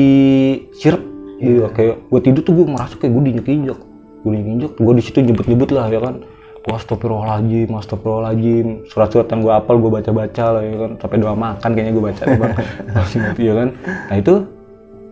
sirep 0.76 1.02
gitu 1.40 1.68
kayak 1.72 1.96
gue 2.06 2.20
tidur 2.22 2.42
tuh 2.44 2.52
gue 2.62 2.66
ngerasa 2.70 2.94
kayak 3.02 3.12
gue 3.12 3.22
diinjek-injek. 3.30 3.78
Gue 4.22 4.30
diinjek 4.38 4.72
gue 4.78 4.94
di 4.94 5.02
situ 5.02 5.18
nyebut-nyebut 5.24 5.70
lah 5.74 5.90
ya 5.90 5.98
kan. 5.98 6.22
Gue 6.66 6.74
astagfirullahaladzim 6.74 7.70
astagfirullahaladzim. 7.74 8.66
Surat-surat 8.90 9.26
yang 9.30 9.40
gue 9.42 9.52
apal 9.54 9.82
gue 9.82 9.90
baca-baca 9.90 10.46
lah 10.60 10.62
ya 10.62 10.76
kan. 10.78 10.90
Sampai 11.02 11.16
doa 11.18 11.34
makan 11.34 11.70
kayaknya 11.74 11.92
gue 11.94 12.04
baca 12.04 12.22
bang. 12.22 12.54
Masih 12.94 13.18
ngerti 13.22 13.42
ya 13.42 13.54
kan. 13.58 13.68
Nah 14.06 14.16
itu 14.18 14.34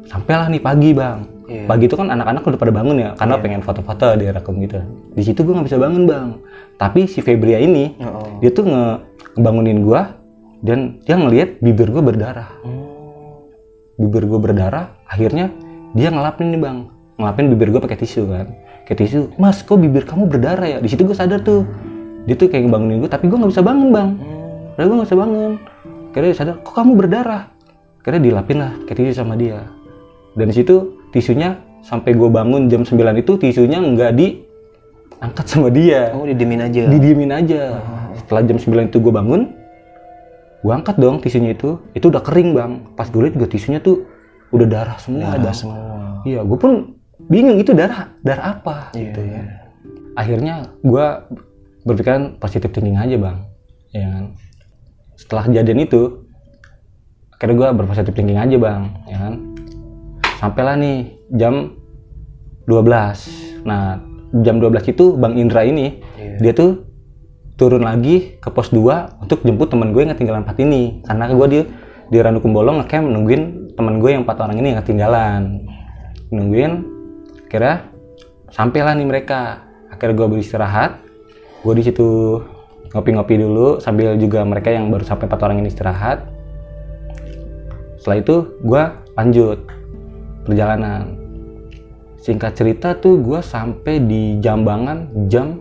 sampailah 0.07 0.47
nih 0.53 0.63
pagi 0.63 0.91
bang 0.95 1.34
Iya. 1.45 1.69
pagi 1.69 1.85
itu 1.85 1.97
kan 2.01 2.09
anak-anak 2.09 2.41
udah 2.41 2.57
pada 2.57 2.73
bangun 2.73 2.97
ya 2.97 3.11
karena 3.21 3.37
pengen 3.37 3.61
foto-foto 3.61 4.17
di 4.17 4.25
rekam 4.33 4.57
gitu. 4.65 4.81
Di 5.13 5.23
situ 5.23 5.45
gue 5.45 5.53
nggak 5.53 5.69
bisa 5.69 5.77
bangun 5.77 6.09
bang. 6.09 6.29
Tapi 6.81 7.05
si 7.05 7.21
Febria 7.21 7.61
ini 7.61 7.93
Oh. 8.01 8.41
dia 8.41 8.49
tuh 8.49 8.65
nge 8.65 8.85
ngebangunin 9.37 9.85
gue 9.85 10.01
dan 10.65 10.79
dia 11.05 11.17
ngelihat 11.21 11.61
bibir 11.61 11.93
gue 11.93 12.01
berdarah. 12.01 12.49
Bibir 13.95 14.25
gue 14.25 14.41
berdarah 14.41 14.97
akhirnya 15.05 15.53
dia 15.93 16.09
ngelapin 16.09 16.51
nih 16.51 16.61
bang. 16.65 16.79
Ngelapin 17.21 17.45
bibir 17.53 17.69
gue 17.71 17.81
pakai 17.85 17.99
tisu 18.01 18.25
kan. 18.27 18.47
Kayak 18.89 18.99
tisu 19.05 19.19
mas 19.37 19.61
kok 19.61 19.77
bibir 19.77 20.09
kamu 20.09 20.27
berdarah 20.27 20.65
ya? 20.67 20.79
Di 20.81 20.89
situ 20.89 21.05
gue 21.05 21.15
sadar 21.15 21.45
tuh. 21.45 21.69
Dia 22.25 22.35
tuh 22.35 22.49
kayak 22.49 22.67
ngebangunin 22.67 23.05
gue 23.05 23.11
tapi 23.13 23.29
gue 23.29 23.37
nggak 23.37 23.53
bisa 23.53 23.61
bangun 23.61 23.93
bang. 23.93 24.09
Padahal 24.75 24.87
gue 24.89 24.97
nggak 24.97 25.09
bisa 25.13 25.19
bangun. 25.21 25.53
Kira 26.11 26.25
dia 26.25 26.37
sadar 26.37 26.55
kok 26.65 26.73
kamu 26.73 26.93
berdarah? 26.97 27.43
Kira 28.01 28.17
dilapin 28.17 28.65
lah 28.65 28.73
kayak 28.89 28.97
tisu 28.97 29.13
sama 29.13 29.37
dia. 29.37 29.61
Dan 30.35 30.51
di 30.51 30.57
situ 30.57 31.04
tisunya 31.15 31.63
sampai 31.87 32.11
gue 32.19 32.27
bangun 32.27 32.67
jam 32.67 32.83
9 32.83 32.99
itu 33.23 33.33
tisunya 33.39 33.79
nggak 33.79 34.13
diangkat 34.19 35.47
sama 35.47 35.71
dia. 35.71 36.11
Oh, 36.11 36.27
didiemin 36.27 36.67
aja. 36.67 36.91
didiemin 36.91 37.31
aja. 37.31 37.79
Setelah 38.19 38.43
jam 38.51 38.59
9 38.59 38.91
itu 38.91 38.99
gue 38.99 39.15
bangun 39.15 39.55
gue 40.65 40.73
angkat 40.73 40.99
dong 40.99 41.23
tisunya 41.23 41.55
itu. 41.55 41.79
Itu 41.95 42.11
udah 42.11 42.25
kering 42.25 42.51
bang. 42.59 42.73
Pas 42.99 43.07
gue 43.07 43.21
lihat 43.23 43.39
juga 43.39 43.47
tisunya 43.47 43.79
tuh 43.79 44.11
udah 44.51 44.67
darah 44.67 44.99
semua. 44.99 45.23
Darah 45.31 45.39
bang. 45.39 45.55
semua. 45.55 45.79
iya 46.25 46.41
gue 46.41 46.59
pun 46.59 46.99
bingung 47.31 47.63
itu 47.63 47.71
darah 47.71 48.11
darah 48.27 48.59
apa? 48.59 48.91
Iya, 48.97 49.15
gitu 49.15 49.21
ya. 49.23 49.43
Akhirnya 50.19 50.55
gue 50.83 51.07
berpikiran 51.87 52.43
positif 52.43 52.75
thinking 52.75 52.99
aja 52.99 53.15
bang. 53.21 53.39
Ya 53.95 54.07
kan? 54.11 54.25
Setelah 55.15 55.45
kejadian 55.47 55.79
itu 55.87 56.27
akhirnya 57.31 57.55
gue 57.55 57.69
berpositif 57.79 58.13
thinking 58.17 58.41
aja 58.41 58.57
bang. 58.59 58.83
Ya 59.07 59.19
kan 59.21 59.54
sampailah 60.45 60.77
nih 60.77 61.17
jam 61.33 61.81
12 62.69 63.65
nah 63.65 63.97
jam 64.45 64.61
12 64.61 64.93
itu 64.93 65.17
bang 65.17 65.35
Indra 65.41 65.65
ini 65.65 66.05
Iya. 66.35 66.41
dia 66.41 66.53
tuh 66.57 66.71
turun 67.55 67.87
lagi 67.87 68.35
ke 68.43 68.51
pos 68.51 68.75
2 68.75 69.23
untuk 69.23 69.47
jemput 69.47 69.71
teman 69.71 69.95
gue 69.95 70.03
yang 70.03 70.13
ketinggalan 70.15 70.43
empat 70.43 70.59
ini. 70.59 71.03
Karena 71.07 71.31
gue 71.31 71.47
di 71.47 71.61
di 72.11 72.19
Ranu 72.21 72.43
Kumbolo 72.43 72.75
ngecamp 72.83 73.07
nungguin 73.07 73.43
teman 73.79 74.03
gue 74.03 74.11
yang 74.11 74.23
empat 74.27 74.39
orang 74.43 74.57
ini 74.59 74.75
yang 74.75 74.79
ketinggalan. 74.83 75.43
Nungguin 76.35 76.73
kira 77.47 77.87
sampailah 78.51 78.99
nih 78.99 79.07
mereka. 79.07 79.63
Akhirnya 79.91 80.19
gue 80.19 80.27
beristirahat 80.35 80.99
gue 81.65 81.75
di 81.81 81.85
situ 81.87 82.43
ngopi-ngopi 82.93 83.41
dulu 83.41 83.81
sambil 83.81 84.19
juga 84.21 84.45
mereka 84.45 84.69
yang 84.69 84.91
baru 84.91 85.07
sampai 85.07 85.31
empat 85.31 85.41
orang 85.47 85.63
ini 85.63 85.71
istirahat. 85.71 86.27
Setelah 88.03 88.19
itu 88.21 88.37
gue 88.61 88.83
lanjut 89.15 89.59
perjalanan 90.45 91.17
singkat 92.17 92.53
cerita 92.55 92.95
tuh 92.95 93.19
gue 93.19 93.41
sampai 93.41 94.01
di 94.01 94.39
Jambangan 94.39 94.99
jam 95.27 95.61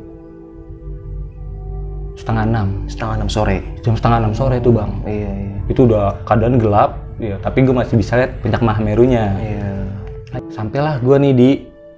setengah 2.13 2.45
enam 2.45 2.67
Setengah 2.85 3.15
enam 3.17 3.27
sore. 3.27 3.57
jam 3.81 3.95
setengah 3.95 4.17
enam 4.21 4.33
sore 4.33 4.57
tuh 4.59 4.71
bang 4.71 4.91
Iya, 5.03 5.31
iya. 5.33 5.57
itu 5.67 5.83
udah 5.83 6.15
keadaan 6.23 6.55
gelap 6.55 6.99
ya 7.17 7.35
tapi 7.39 7.63
gue 7.63 7.73
masih 7.73 7.95
bisa 7.95 8.15
lihat 8.15 8.39
puncak 8.39 8.61
Mahamerunya 8.61 9.25
Iya. 9.35 9.69
sampailah 10.49 10.99
gue 10.99 11.15
nih 11.19 11.33
di 11.33 11.49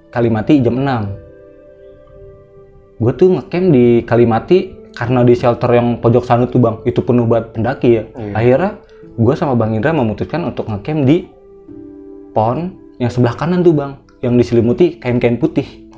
Kalimati 0.08 0.60
jam 0.60 0.76
6 0.76 1.06
gue 2.96 3.12
tuh 3.12 3.28
ngecamp 3.30 3.66
di 3.70 3.86
Kalimati 4.02 4.58
karena 4.90 5.20
di 5.20 5.36
shelter 5.36 5.68
yang 5.70 6.00
pojok 6.00 6.24
sana 6.24 6.48
tuh 6.48 6.58
bang 6.58 6.76
itu 6.82 7.00
penuh 7.00 7.28
buat 7.28 7.52
pendaki 7.52 7.88
ya 7.92 8.02
Iya. 8.10 8.32
akhirnya 8.34 8.70
gue 9.14 9.34
sama 9.34 9.52
bang 9.54 9.76
Indra 9.76 9.92
memutuskan 9.92 10.42
untuk 10.42 10.66
ngecamp 10.66 11.04
di 11.04 11.28
pon 12.36 12.76
yang 13.00 13.08
sebelah 13.08 13.32
kanan 13.32 13.64
tuh 13.64 13.72
bang 13.72 13.96
yang 14.20 14.36
diselimuti 14.36 15.00
kain-kain 15.00 15.40
putih. 15.40 15.88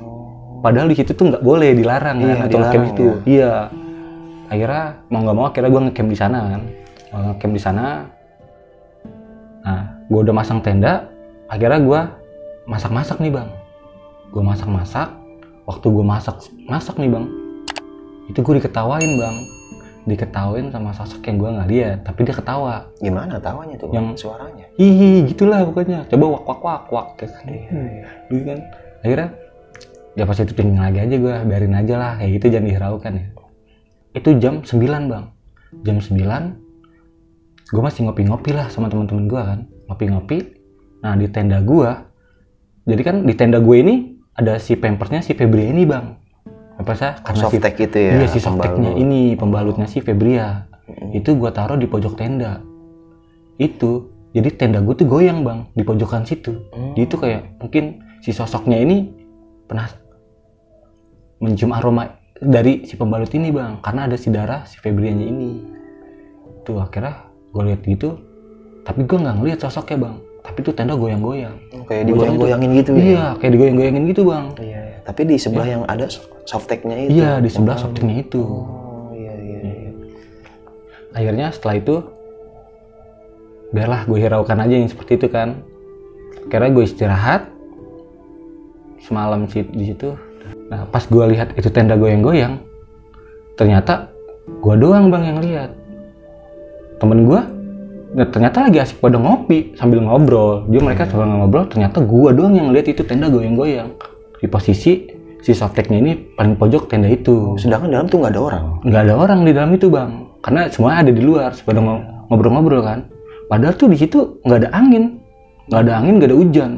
Padahal 0.63 0.87
di 0.87 0.95
situ 0.95 1.11
tuh 1.11 1.35
nggak 1.35 1.43
boleh 1.43 1.75
dilarang 1.75 2.19
Iya, 2.19 2.27
kan 2.31 2.37
untuk 2.47 2.59
ngecamp 2.63 2.85
itu. 2.95 3.07
iya. 3.27 3.67
Akhirnya 4.47 4.83
mau 5.11 5.19
nggak 5.27 5.35
mau 5.35 5.45
akhirnya 5.51 5.69
gue 5.71 5.81
ngecamp 5.91 6.09
di 6.09 6.17
sana 6.17 6.39
kan. 6.55 6.61
Ngecamp 7.11 7.53
di 7.53 7.61
sana. 7.61 7.85
Nah 9.67 9.81
gue 10.07 10.19
udah 10.23 10.35
masang 10.35 10.63
tenda 10.63 11.11
akhirnya 11.51 11.79
gue 11.83 12.01
masak-masak 12.71 13.19
nih 13.19 13.35
bang. 13.35 13.49
Gue 14.31 14.43
masak-masak 14.43 15.19
waktu 15.69 15.85
gue 15.85 16.01
masak 16.01 16.35
masak 16.65 16.97
nih 16.97 17.13
bang 17.13 17.29
itu 18.25 18.41
gue 18.41 18.53
diketawain 18.57 19.11
bang 19.21 19.35
diketawain 20.09 20.73
sama 20.73 20.89
sosok 20.91 21.21
yang 21.29 21.37
gue 21.37 21.49
nggak 21.53 21.69
lihat 21.69 21.97
tapi 22.03 22.25
dia 22.25 22.35
ketawa. 22.35 22.89
Gimana 22.97 23.37
tawanya 23.37 23.77
tuh? 23.77 23.93
Yang- 23.93 24.17
suaranya. 24.17 24.65
hihi 24.75 25.29
gitulah 25.29 25.61
pokoknya. 25.69 26.09
Coba 26.09 26.25
wak 26.33 26.43
wak 26.49 26.61
wak 26.65 26.83
wak 26.89 27.07
kayak 27.21 27.31
kan 27.37 27.45
Iya, 27.47 28.07
Gitu 28.27 28.43
kan. 28.43 28.59
Akhirnya 29.05 29.27
ya 30.17 30.23
pas 30.25 30.37
itu 30.41 30.53
thinking 30.57 30.81
lagi 30.81 30.99
aja 30.99 31.15
gue 31.15 31.35
biarin 31.45 31.75
aja 31.77 31.95
lah. 31.95 32.11
Kayak 32.17 32.31
gitu 32.41 32.45
jangan 32.49 32.65
dihiraukan 32.67 33.11
ya. 33.13 33.25
Itu 34.17 34.29
jam 34.41 34.53
9 34.65 35.05
bang. 35.05 35.25
Jam 35.85 35.97
9 36.01 36.57
gue 37.69 37.81
masih 37.85 38.01
ngopi-ngopi 38.09 38.51
lah 38.57 38.67
sama 38.73 38.89
teman-teman 38.89 39.29
gue 39.29 39.41
kan. 39.41 39.59
Ngopi-ngopi. 39.87 40.37
Nah 41.05 41.13
di 41.15 41.29
tenda 41.29 41.61
gue 41.61 42.09
jadi 42.89 43.01
kan 43.05 43.15
di 43.21 43.33
tenda 43.37 43.61
gue 43.61 43.77
ini 43.77 43.95
ada 44.33 44.57
si 44.57 44.73
pampersnya 44.73 45.21
si 45.21 45.37
Febria 45.37 45.69
ini 45.69 45.85
bang 45.85 46.17
pampersnya 46.79 47.19
karena 47.27 47.43
si 47.43 47.59
Softtek 47.59 47.75
itu 47.83 47.97
ya. 47.99 48.11
iya 48.15 48.27
si 48.31 48.39
pembalut. 48.39 48.95
ini 48.95 49.19
pembalutnya 49.35 49.87
si 49.91 49.99
Febria. 49.99 50.71
Itu 51.11 51.35
gua 51.35 51.51
taruh 51.51 51.75
di 51.75 51.85
pojok 51.85 52.15
tenda. 52.15 52.63
Itu. 53.59 54.15
Jadi 54.29 54.49
tenda 54.55 54.79
gue 54.79 54.95
tuh 54.95 55.09
goyang 55.09 55.43
bang. 55.43 55.67
Di 55.75 55.83
pojokan 55.83 56.23
situ. 56.23 56.69
Hmm. 56.71 56.93
jadi 56.95 57.03
itu 57.09 57.15
kayak 57.17 57.41
mungkin 57.59 57.83
si 58.23 58.29
sosoknya 58.29 58.77
ini 58.77 59.09
pernah 59.65 59.89
mencium 61.41 61.73
aroma 61.73 62.13
dari 62.37 62.85
si 62.87 62.95
pembalut 62.95 63.29
ini 63.35 63.51
bang. 63.51 63.83
Karena 63.83 64.07
ada 64.07 64.15
si 64.15 64.31
darah 64.31 64.63
si 64.69 64.79
Febrianya 64.79 65.25
ini. 65.25 65.65
Tuh 66.63 66.79
akhirnya 66.79 67.27
gue 67.51 67.63
lihat 67.73 67.81
gitu. 67.83 68.21
Tapi 68.85 69.03
gue 69.03 69.17
nggak 69.17 69.35
ngeliat 69.41 69.59
sosoknya 69.59 69.97
bang 70.07 70.28
tapi 70.49 70.65
tuh 70.65 70.73
tenda 70.73 70.97
goyang-goyang. 70.97 71.53
Oh, 71.77 71.85
Kayak 71.85 72.09
digoyang-goyangin 72.09 72.69
gitu 72.81 72.91
ya. 72.97 73.05
iya 73.05 73.25
kayak 73.37 73.51
digoyang-goyangin 73.53 74.03
gitu 74.09 74.21
bang. 74.25 74.45
Iya, 74.57 74.79
iya. 74.81 74.97
Tapi 75.05 75.21
di 75.29 75.35
sebelah 75.37 75.67
yang 75.69 75.83
ada 75.85 76.09
softteknya 76.49 76.97
itu. 77.05 77.09
iya 77.21 77.31
di 77.37 77.49
sebelah 77.53 77.77
softeknya 77.77 78.15
itu. 78.25 78.41
Oh, 78.41 79.13
iya, 79.13 79.33
iya, 79.37 79.59
iya. 79.61 79.89
akhirnya 81.13 81.53
setelah 81.53 81.75
itu 81.77 81.95
biarlah 83.69 84.01
gue 84.09 84.17
hiraukan 84.17 84.57
aja 84.57 84.73
yang 84.73 84.89
seperti 84.89 85.21
itu 85.21 85.27
kan. 85.29 85.61
Karena 86.49 86.73
gue 86.73 86.81
istirahat. 86.81 87.45
Semalam 89.05 89.45
di 89.45 89.85
situ. 89.85 90.17
Nah 90.73 90.89
pas 90.89 91.05
gue 91.05 91.25
lihat 91.29 91.53
itu 91.61 91.69
tenda 91.69 91.93
goyang-goyang 91.93 92.57
ternyata 93.53 94.09
gue 94.49 94.75
doang 94.81 95.13
bang 95.13 95.23
yang 95.29 95.39
lihat. 95.45 95.69
Temen 96.97 97.29
gue 97.29 97.58
nah, 98.15 98.27
ternyata 98.29 98.69
lagi 98.69 98.77
asik 98.81 98.97
pada 99.01 99.17
ngopi 99.17 99.73
sambil 99.77 100.01
ngobrol. 100.01 100.65
Dia 100.69 100.81
mereka 100.81 101.09
sambil 101.09 101.29
ngobrol 101.29 101.65
ternyata 101.69 102.01
gue 102.01 102.29
doang 102.33 102.53
yang 102.55 102.69
lihat 102.73 102.89
itu 102.89 103.01
tenda 103.05 103.29
goyang-goyang. 103.29 103.93
Di 104.39 104.47
posisi 104.47 105.09
si 105.39 105.51
softeknya 105.55 105.97
ini 105.99 106.11
paling 106.35 106.55
pojok 106.59 106.91
tenda 106.91 107.07
itu. 107.07 107.55
Sedangkan 107.59 107.89
dalam 107.91 108.05
tuh 108.07 108.19
nggak 108.23 108.33
ada 108.35 108.41
orang. 108.41 108.63
nggak 108.83 109.01
ada 109.07 109.13
orang 109.15 109.39
di 109.47 109.51
dalam 109.55 109.71
itu 109.75 109.87
bang. 109.87 110.11
Karena 110.39 110.61
semua 110.71 110.99
ada 110.99 111.11
di 111.11 111.21
luar 111.21 111.51
pada 111.51 111.79
ngo- 111.79 112.05
ngobrol-ngobrol 112.31 112.81
kan. 112.83 112.99
Padahal 113.49 113.73
tuh 113.75 113.89
di 113.91 113.97
situ 113.99 114.39
nggak 114.45 114.59
ada 114.65 114.69
angin. 114.75 115.19
Nggak 115.67 115.81
ada 115.85 115.93
angin 115.97 116.13
nggak 116.19 116.29
ada 116.29 116.37
hujan. 116.37 116.71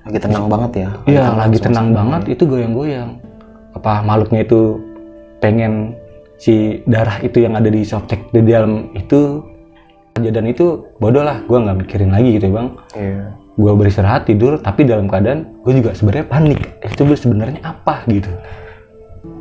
Lagi 0.00 0.18
tenang 0.18 0.46
banget 0.48 0.72
ya. 0.80 0.88
iya 1.04 1.24
lagi 1.36 1.58
tenang 1.60 1.88
banget 1.92 2.22
itu 2.32 2.42
goyang-goyang. 2.48 3.20
Apa 3.76 4.00
makhluknya 4.02 4.42
itu 4.48 4.80
pengen 5.44 5.94
si 6.40 6.80
darah 6.88 7.20
itu 7.20 7.44
yang 7.44 7.52
ada 7.52 7.68
di 7.68 7.84
softtek 7.84 8.32
di 8.32 8.40
dalam 8.40 8.88
itu 8.96 9.44
kejadian 10.20 10.52
itu 10.52 10.84
bodoh 11.00 11.24
lah 11.24 11.40
gue 11.48 11.58
nggak 11.58 11.76
mikirin 11.84 12.10
lagi 12.12 12.36
gitu 12.36 12.48
bang. 12.52 12.68
Iya. 12.94 13.24
gue 13.60 13.72
beristirahat 13.76 14.24
tidur 14.24 14.56
tapi 14.56 14.88
dalam 14.88 15.04
keadaan 15.04 15.52
gue 15.64 15.72
juga 15.80 15.92
sebenarnya 15.92 16.26
panik. 16.28 16.60
Itu 16.80 17.04
sebenarnya 17.04 17.60
apa 17.60 18.04
gitu? 18.08 18.30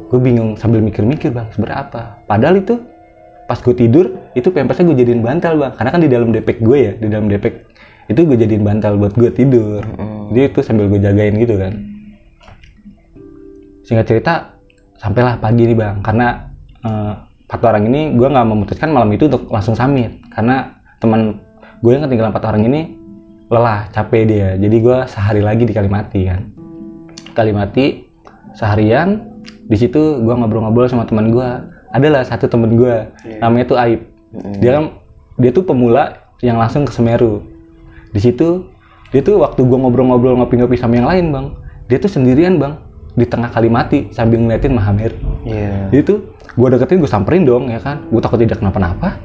Gue 0.10 0.20
bingung 0.20 0.60
sambil 0.60 0.84
mikir-mikir 0.84 1.32
bang 1.32 1.48
sebenarnya 1.56 1.80
apa? 1.88 2.02
Padahal 2.28 2.60
itu 2.60 2.80
pas 3.48 3.60
gue 3.62 3.76
tidur 3.78 4.20
itu 4.36 4.52
pampersnya 4.52 4.92
gue 4.92 4.98
jadiin 5.04 5.24
bantal 5.24 5.56
bang. 5.56 5.72
Karena 5.78 5.90
kan 5.94 6.02
di 6.04 6.10
dalam 6.12 6.30
depek 6.36 6.58
gue 6.60 6.78
ya 6.80 6.92
di 7.00 7.08
dalam 7.08 7.32
depek 7.32 7.70
itu 8.10 8.20
gue 8.26 8.38
jadiin 8.42 8.64
bantal 8.66 8.98
buat 8.98 9.14
gue 9.14 9.30
tidur. 9.32 9.86
Jadi 10.34 10.42
itu 10.50 10.60
sambil 10.66 10.90
gue 10.90 11.00
jagain 11.00 11.34
gitu 11.38 11.56
kan. 11.56 11.74
Singkat 13.86 14.06
cerita 14.06 14.34
sampailah 15.00 15.40
pagi 15.40 15.64
nih 15.64 15.78
bang. 15.78 16.02
Karena 16.04 16.28
eh, 16.84 17.14
empat 17.50 17.62
orang 17.66 17.90
ini 17.90 18.14
gue 18.14 18.28
nggak 18.30 18.46
memutuskan 18.46 18.94
malam 18.94 19.10
itu 19.10 19.26
untuk 19.26 19.50
langsung 19.50 19.74
summit 19.74 20.22
karena 20.30 20.78
teman 21.02 21.42
gue 21.82 21.92
yang 21.98 22.06
ketinggalan 22.06 22.30
empat 22.30 22.46
orang 22.46 22.64
ini 22.70 22.82
lelah 23.50 23.90
capek 23.90 24.24
dia. 24.30 24.50
Jadi 24.62 24.78
gue 24.78 24.98
sehari 25.10 25.42
lagi 25.42 25.66
di 25.66 25.74
Kalimati 25.74 26.22
kan. 26.30 26.54
Kalimati 27.34 28.06
seharian 28.54 29.26
di 29.66 29.78
situ 29.78 30.22
gue 30.22 30.34
ngobrol-ngobrol 30.34 30.86
sama 30.86 31.10
teman 31.10 31.34
gue 31.34 31.50
adalah 31.90 32.22
satu 32.22 32.46
temen 32.46 32.78
gue 32.78 33.10
namanya 33.42 33.66
tuh 33.66 33.78
Aib. 33.82 34.06
Dia 34.62 34.78
kan 34.78 34.86
dia 35.42 35.50
tuh 35.50 35.66
pemula 35.66 36.30
yang 36.46 36.62
langsung 36.62 36.86
ke 36.86 36.94
Semeru. 36.94 37.50
Di 38.14 38.22
situ 38.22 38.70
dia 39.10 39.26
tuh 39.26 39.42
waktu 39.42 39.66
gue 39.66 39.78
ngobrol-ngobrol 39.78 40.38
ngopi-ngopi 40.38 40.78
sama 40.78 41.02
yang 41.02 41.10
lain 41.10 41.26
bang 41.34 41.46
dia 41.90 41.98
tuh 41.98 42.10
sendirian 42.14 42.62
bang 42.62 42.78
di 43.18 43.26
tengah 43.26 43.50
Kalimati 43.50 44.14
sambil 44.14 44.38
ngeliatin 44.38 44.78
Mahameru 44.78 45.18
Iya. 45.50 45.90
itu 45.90 46.22
gue 46.60 46.68
deketin 46.76 47.00
gue 47.00 47.08
samperin 47.08 47.48
dong 47.48 47.72
ya 47.72 47.80
kan? 47.80 48.04
Gue 48.12 48.20
takut 48.20 48.36
tidak 48.44 48.60
kenapa-napa. 48.60 49.16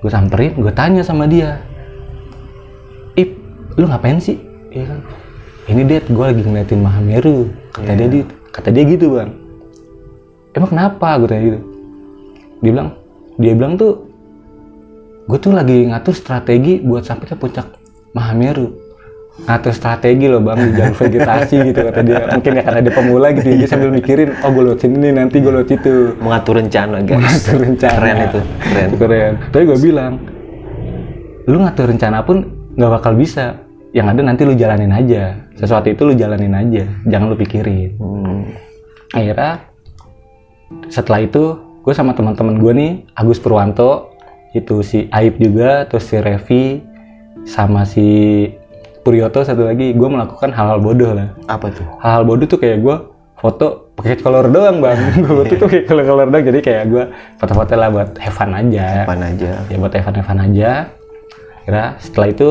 Gue 0.00 0.08
samperin 0.08 0.56
gue 0.56 0.72
tanya 0.72 1.04
sama 1.04 1.28
dia. 1.28 1.60
Ip 3.12 3.36
lu 3.76 3.84
ngapain 3.84 4.16
sih? 4.16 4.40
Ya 4.72 4.88
kan? 4.88 5.04
Ini 5.68 5.84
det 5.84 6.08
gue 6.08 6.24
lagi 6.24 6.40
ngeliatin 6.40 6.80
Mahameru 6.80 7.52
kata 7.76 7.92
dia 7.92 8.08
di- 8.08 8.28
kata 8.50 8.68
dia 8.72 8.84
gitu 8.88 9.20
bang. 9.20 9.30
Emang 10.56 10.72
kenapa? 10.72 11.20
Gue 11.20 11.28
tanya 11.28 11.42
gitu. 11.44 11.60
Dia 12.64 12.70
bilang 12.72 12.88
dia 13.36 13.52
bilang 13.52 13.74
tuh 13.76 14.08
gue 15.28 15.38
tuh 15.38 15.52
lagi 15.52 15.92
ngatur 15.92 16.16
strategi 16.16 16.80
buat 16.80 17.04
sampai 17.04 17.28
ke 17.30 17.36
puncak 17.36 17.68
Mahameru 18.16 18.81
ngatur 19.32 19.72
strategi 19.72 20.28
loh 20.28 20.44
bang 20.44 20.60
di 20.60 20.70
jalur 20.76 20.96
vegetasi 20.96 21.56
gitu 21.72 21.80
kata 21.88 22.00
dia. 22.04 22.28
Mungkin 22.28 22.52
ya 22.52 22.62
karena 22.62 22.80
dia 22.84 22.94
pemula 22.94 23.28
gitu 23.32 23.48
dia 23.48 23.68
sambil 23.68 23.88
mikirin 23.88 24.36
oh 24.44 24.50
gue 24.52 24.62
lewat 24.68 24.78
sini 24.84 24.96
nih 25.08 25.12
nanti 25.16 25.36
gue 25.40 25.52
lewat 25.52 25.68
situ. 25.72 25.94
Mengatur 26.20 26.60
rencana 26.60 26.96
guys. 27.00 27.18
ngatur 27.18 27.58
rencana. 27.64 27.96
Keren 27.96 28.16
itu, 28.20 28.40
keren. 28.60 28.86
Itu 28.86 28.96
keren. 29.00 29.32
Tapi 29.48 29.64
gue 29.64 29.78
bilang 29.80 30.12
lu 31.48 31.56
ngatur 31.58 31.86
rencana 31.90 32.18
pun 32.22 32.36
nggak 32.76 32.90
bakal 33.00 33.12
bisa. 33.16 33.56
Yang 33.92 34.06
ada 34.16 34.20
nanti 34.24 34.42
lu 34.44 34.54
jalanin 34.56 34.92
aja. 34.92 35.36
Sesuatu 35.56 35.88
itu 35.92 36.02
lu 36.04 36.14
jalanin 36.16 36.52
aja. 36.52 36.84
Jangan 37.08 37.26
lu 37.32 37.36
pikirin. 37.36 37.96
Hmm. 37.98 38.40
akhirnya 39.12 39.68
setelah 40.88 41.20
itu 41.20 41.60
gue 41.84 41.92
sama 41.92 42.16
teman-teman 42.16 42.56
gue 42.56 42.72
nih 42.72 42.92
Agus 43.12 43.36
Purwanto 43.36 44.08
itu 44.56 44.80
si 44.80 45.08
Aib 45.12 45.36
juga 45.36 45.84
terus 45.84 46.08
si 46.08 46.16
Revi 46.16 46.80
sama 47.44 47.84
si 47.84 48.08
Puryoto 49.02 49.42
satu 49.42 49.66
lagi 49.66 49.90
gue 49.90 50.08
melakukan 50.08 50.54
hal-hal 50.54 50.78
bodoh 50.78 51.10
lah. 51.10 51.34
Apa 51.50 51.74
tuh? 51.74 51.86
hal-hal 51.98 52.22
bodoh 52.22 52.46
tuh 52.46 52.58
kayak 52.62 52.86
gue 52.86 52.96
foto 53.42 53.90
pakai 53.98 54.22
color 54.22 54.46
doang 54.46 54.78
bang. 54.78 54.98
Gue 55.26 55.42
foto 55.42 55.54
tuh 55.58 55.68
kayak 55.68 55.90
color 55.90 56.04
color 56.06 56.26
doang 56.30 56.44
jadi 56.46 56.58
kayak 56.62 56.84
gue 56.94 57.04
foto-foto 57.42 57.74
lah 57.74 57.90
buat 57.90 58.14
have 58.22 58.38
fun 58.38 58.54
aja. 58.54 59.02
Apaan 59.02 59.22
aja? 59.26 59.50
ya 59.66 59.76
buat 59.82 59.90
have 59.90 60.06
fun 60.06 60.14
have 60.14 60.28
fun 60.30 60.38
aja. 60.38 60.70
Kira 61.66 61.98
setelah 61.98 62.28
itu 62.30 62.48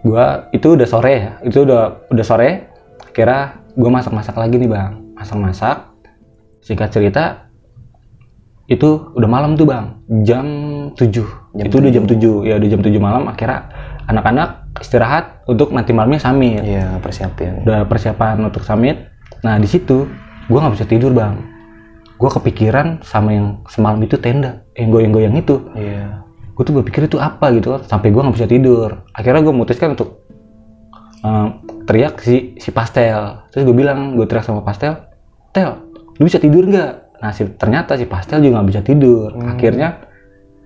gue 0.00 0.24
itu 0.56 0.66
udah 0.72 0.88
sore 0.88 1.12
ya 1.12 1.32
itu 1.44 1.58
udah 1.68 2.08
udah 2.08 2.24
sore. 2.24 2.72
Kira 3.12 3.60
gue 3.76 3.90
masak 3.92 4.16
masak 4.16 4.40
lagi 4.40 4.56
nih 4.56 4.70
bang. 4.72 4.92
Masak 5.12 5.36
masak 5.36 5.76
singkat 6.64 6.88
cerita 6.88 7.52
itu 8.64 9.12
udah 9.12 9.28
malam 9.28 9.60
tuh 9.60 9.68
bang. 9.68 10.00
Jam 10.24 10.46
7 10.96 11.04
Jam 11.60 11.64
itu 11.68 11.76
udah 11.76 11.90
jam 11.92 12.04
7 12.08 12.48
ya 12.48 12.54
udah 12.56 12.68
jam 12.72 12.80
7 12.80 12.96
malam. 12.96 13.28
Akhirnya 13.28 13.68
anak-anak 14.08 14.59
istirahat 14.80 15.44
untuk 15.44 15.70
nanti 15.70 15.92
malamnya 15.92 16.18
summit 16.18 16.64
Iya, 16.64 16.98
persiapin. 16.98 17.62
udah 17.62 17.84
persiapan 17.84 18.40
untuk 18.42 18.64
summit 18.64 19.06
nah 19.40 19.56
di 19.56 19.68
situ 19.68 20.04
gue 20.50 20.58
nggak 20.58 20.74
bisa 20.74 20.84
tidur 20.84 21.14
bang. 21.14 21.38
Gue 22.18 22.28
kepikiran 22.28 23.00
sama 23.00 23.32
yang 23.32 23.46
semalam 23.64 23.96
itu 24.02 24.18
tenda 24.18 24.60
yang 24.74 24.90
goyang-goyang 24.90 25.32
itu. 25.36 25.56
Iya. 25.72 26.26
gue 26.50 26.64
tuh 26.68 26.76
berpikir 26.76 27.08
itu 27.08 27.16
apa 27.16 27.48
gitu 27.56 27.72
kan 27.72 27.80
sampai 27.88 28.12
gue 28.12 28.20
nggak 28.20 28.36
bisa 28.36 28.44
tidur. 28.44 29.00
Akhirnya 29.16 29.40
gue 29.40 29.54
memutuskan 29.54 29.96
untuk 29.96 30.28
eh, 31.22 31.46
teriak 31.86 32.20
si 32.20 32.58
si 32.60 32.68
pastel. 32.68 33.48
Terus 33.48 33.64
gue 33.64 33.72
bilang 33.72 34.12
gue 34.12 34.26
teriak 34.28 34.44
sama 34.44 34.60
pastel 34.60 35.00
tel 35.50 35.80
lu 36.20 36.28
bisa 36.28 36.36
tidur 36.36 36.68
nggak? 36.68 36.92
Nah 37.24 37.30
si, 37.32 37.48
ternyata 37.56 37.96
si 37.96 38.04
pastel 38.04 38.44
juga 38.44 38.60
nggak 38.60 38.68
bisa 38.68 38.82
tidur. 38.84 39.32
Akhirnya 39.40 40.04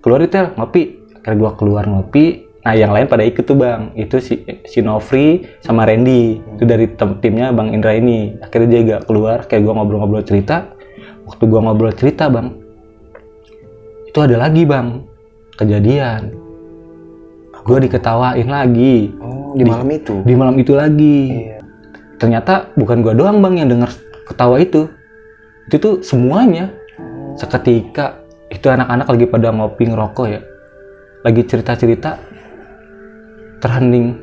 keluar 0.02 0.18
di 0.18 0.28
tel 0.28 0.50
ngopi. 0.58 0.82
Akhirnya 1.14 1.38
gue 1.38 1.50
keluar 1.54 1.84
ngopi 1.86 2.24
nah 2.64 2.72
yang 2.72 2.96
lain 2.96 3.06
pada 3.06 3.22
ikut 3.28 3.44
tuh 3.44 3.60
bang. 3.60 3.92
Itu 3.94 4.18
si 4.24 4.40
si 4.64 4.80
Nofri 4.80 5.44
sama 5.60 5.84
Randy. 5.84 6.40
Itu 6.56 6.64
dari 6.64 6.88
tem- 6.96 7.20
timnya 7.20 7.52
bang 7.52 7.76
Indra 7.76 7.92
ini. 7.92 8.40
Akhirnya 8.40 8.68
dia 8.68 8.80
gak 8.96 9.02
keluar. 9.06 9.44
Kayak 9.44 9.68
gue 9.68 9.72
ngobrol-ngobrol 9.76 10.24
cerita. 10.24 10.72
Waktu 11.28 11.44
gue 11.44 11.60
ngobrol 11.60 11.92
cerita 11.92 12.32
bang 12.32 12.64
itu 14.14 14.22
ada 14.22 14.46
lagi 14.46 14.62
bang. 14.62 15.02
Kejadian. 15.58 16.30
Gue 17.66 17.82
diketawain 17.82 18.46
lagi. 18.46 19.10
Oh, 19.18 19.58
di 19.58 19.66
malam 19.66 19.90
itu. 19.90 20.22
di 20.22 20.34
malam 20.38 20.54
itu 20.54 20.72
lagi. 20.78 21.18
Iya. 21.50 21.58
ternyata 22.14 22.70
bukan 22.78 23.02
gue 23.02 23.10
doang 23.10 23.42
bang 23.42 23.66
yang 23.66 23.68
dengar 23.74 23.90
ketawa 24.30 24.62
itu. 24.62 24.86
Itu 25.66 25.76
tuh 25.82 25.94
semuanya. 26.06 26.70
Seketika 27.34 28.22
itu 28.54 28.70
anak-anak 28.70 29.10
lagi 29.10 29.26
pada 29.26 29.50
ngopi 29.50 29.90
ngerokok 29.90 30.26
ya. 30.30 30.40
Lagi 31.26 31.42
cerita-cerita 31.42 32.14
terhening 33.64 34.20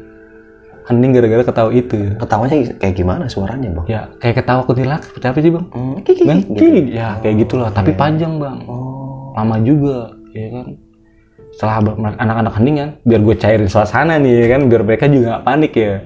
hening 0.82 1.12
gara-gara 1.12 1.42
ketawa 1.42 1.70
itu 1.72 1.96
ya. 1.96 2.12
Ketawanya 2.18 2.56
kayak 2.76 2.96
gimana 2.96 3.24
suaranya, 3.26 3.70
Bang? 3.72 3.86
ya 3.86 4.02
kayak 4.18 4.42
ketawa 4.42 4.62
kuntilanak 4.62 5.02
seperti 5.02 5.26
apa 5.26 5.40
sih 5.40 5.52
bang 5.52 5.66
Hmm, 5.70 5.96
kiki, 6.02 6.24
Bang, 6.24 6.40
gitu. 6.44 6.54
kiki. 6.58 6.82
ya 6.92 7.08
kayak 7.18 7.36
gitulah 7.40 7.70
tapi 7.70 7.92
panjang 7.94 8.38
bang 8.38 8.66
Oh. 8.66 9.34
lama 9.34 9.58
juga 9.60 10.12
ya 10.32 10.48
kan 10.52 10.66
setelah 11.52 11.76
anak-anak 12.18 12.54
hening 12.56 12.76
kan 12.78 12.90
biar 13.02 13.22
gue 13.22 13.36
cairin 13.36 13.68
suasana 13.68 14.16
nih 14.16 14.34
ya 14.44 14.48
kan 14.50 14.62
biar 14.68 14.82
mereka 14.84 15.06
juga 15.06 15.40
panik 15.42 15.74
ya 15.74 16.04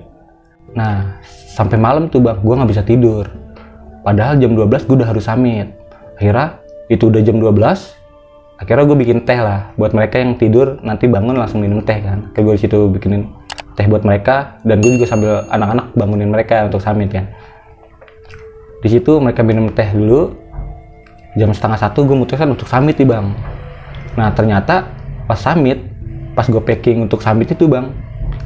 nah 0.73 1.17
sampai 1.49 1.77
malam 1.77 2.05
tuh 2.05 2.19
bang 2.19 2.37
gue 2.37 2.53
nggak 2.53 2.69
bisa 2.69 2.83
tidur 2.83 3.25
padahal 4.01 4.35
jam 4.35 4.53
12 4.53 4.85
gue 4.85 4.95
udah 4.95 5.07
harus 5.07 5.23
summit 5.23 5.69
akhirnya 6.15 6.59
itu 6.87 7.07
udah 7.07 7.21
jam 7.21 7.37
12 7.37 7.55
akhirnya 8.55 8.87
gue 8.87 8.97
bikin 8.97 9.27
teh 9.27 9.35
lah 9.35 9.75
buat 9.75 9.91
mereka 9.91 10.23
yang 10.23 10.39
tidur 10.39 10.79
nanti 10.79 11.11
bangun 11.11 11.35
langsung 11.35 11.59
minum 11.59 11.83
teh 11.83 11.99
kan 11.99 12.31
kayak 12.31 12.43
gue 12.47 12.53
di 12.55 12.61
situ 12.63 12.77
bikinin 12.87 13.27
teh 13.75 13.85
buat 13.91 14.07
mereka 14.07 14.63
dan 14.63 14.79
gue 14.79 14.95
juga 14.95 15.05
sambil 15.11 15.43
anak-anak 15.51 15.91
bangunin 15.91 16.31
mereka 16.31 16.63
untuk 16.71 16.79
summit 16.79 17.11
kan 17.11 17.27
di 18.79 18.87
situ 18.87 19.19
mereka 19.19 19.43
minum 19.43 19.67
teh 19.75 19.91
dulu 19.91 20.31
jam 21.35 21.51
setengah 21.51 21.75
satu 21.75 22.07
gue 22.07 22.15
mutuskan 22.15 22.55
untuk 22.55 22.71
summit 22.71 22.95
nih 22.95 23.07
bang 23.07 23.35
nah 24.15 24.31
ternyata 24.31 24.87
pas 25.27 25.35
summit 25.35 25.83
pas 26.31 26.47
gue 26.47 26.63
packing 26.63 27.03
untuk 27.03 27.19
summit 27.19 27.51
itu 27.51 27.67
bang 27.67 27.91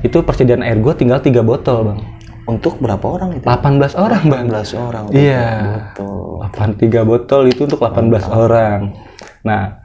itu 0.02 0.26
persediaan 0.26 0.66
air 0.66 0.82
gue 0.82 0.94
tinggal 0.98 1.22
tiga 1.22 1.46
botol 1.46 1.94
bang 1.94 2.02
Untuk 2.50 2.82
berapa 2.82 3.06
orang 3.06 3.38
itu? 3.38 3.46
18 3.46 3.94
orang 3.94 4.24
bang 4.26 4.46
18 4.50 4.74
orang. 4.74 5.04
Iya. 5.14 5.46
Betul. 5.94 6.42
83 6.50 7.06
botol 7.06 7.42
itu 7.46 7.62
untuk 7.70 7.78
18 7.78 8.10
orang 8.26 8.80
nah 9.46 9.79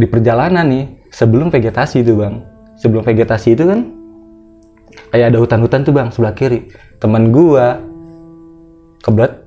di 0.00 0.06
perjalanan 0.08 0.64
nih 0.64 0.84
sebelum 1.12 1.52
vegetasi 1.52 2.00
itu 2.00 2.16
bang 2.16 2.40
sebelum 2.74 3.04
vegetasi 3.04 3.52
itu 3.52 3.68
kan 3.68 3.80
kayak 5.12 5.28
ada 5.28 5.38
hutan-hutan 5.38 5.84
tuh 5.84 5.92
bang 5.92 6.08
sebelah 6.08 6.32
kiri 6.32 6.72
teman 6.96 7.28
gua 7.28 7.76
kebelet 9.00 9.44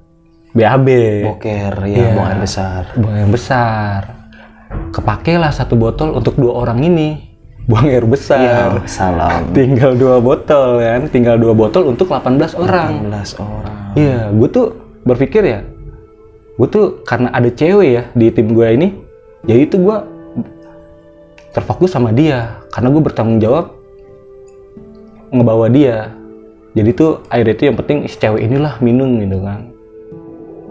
BAB 0.53 0.87
Boker, 1.25 1.73
ya, 1.81 1.89
Iya. 1.89 2.09
buang 2.13 2.29
air 2.29 2.39
besar. 2.39 2.81
buang 2.93 3.17
yang 3.17 3.31
besar 3.33 4.01
kepakailah 4.91 5.49
satu 5.49 5.73
botol 5.73 6.13
untuk 6.13 6.37
dua 6.37 6.61
orang 6.61 6.79
ini 6.79 7.33
buang 7.65 7.89
air 7.89 8.05
besar 8.05 8.77
Iya, 8.77 8.85
salam. 8.85 9.49
tinggal 9.49 9.97
dua 9.97 10.21
botol 10.21 10.77
kan 10.77 11.09
tinggal 11.09 11.41
dua 11.41 11.53
botol 11.53 11.89
untuk 11.89 12.05
18 12.05 12.53
orang 12.53 13.09
18 13.09 13.33
orang. 13.39 13.77
iya 13.95 14.29
gue 14.29 14.47
tuh 14.47 14.67
berpikir 15.01 15.41
ya 15.41 15.59
gue 16.53 16.67
tuh 16.69 17.01
karena 17.01 17.33
ada 17.33 17.49
cewek 17.49 17.89
ya 17.89 18.03
di 18.13 18.29
tim 18.29 18.53
gue 18.53 18.67
ini 18.69 18.87
jadi 19.43 19.65
itu 19.65 19.81
gue 19.81 19.97
terfokus 21.53 21.93
sama 21.93 22.09
dia 22.09 22.65
karena 22.73 22.89
gue 22.89 23.01
bertanggung 23.01 23.39
jawab 23.39 23.77
ngebawa 25.29 25.69
dia. 25.69 26.13
Jadi 26.73 26.89
tuh 26.97 27.21
air 27.29 27.45
itu 27.45 27.69
yang 27.69 27.77
penting 27.77 28.09
si 28.09 28.17
cewek 28.17 28.49
inilah 28.49 28.81
minum 28.81 29.21
gitu 29.21 29.37
kan. 29.45 29.69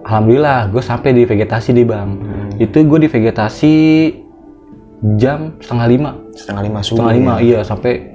Alhamdulillah 0.02 0.66
gue 0.74 0.82
sampai 0.82 1.14
di 1.14 1.22
vegetasi 1.22 1.70
di 1.70 1.86
bang. 1.86 2.10
Itu 2.58 2.82
gue 2.82 3.06
di 3.06 3.08
vegetasi 3.08 3.74
jam 5.14 5.54
setengah 5.62 5.86
lima. 5.86 6.10
Setengah 6.34 6.62
lima 6.66 6.78
subuh. 6.82 7.06
setengah 7.06 7.14
lima 7.14 7.34
ya? 7.38 7.42
iya 7.42 7.60
sampai 7.62 8.10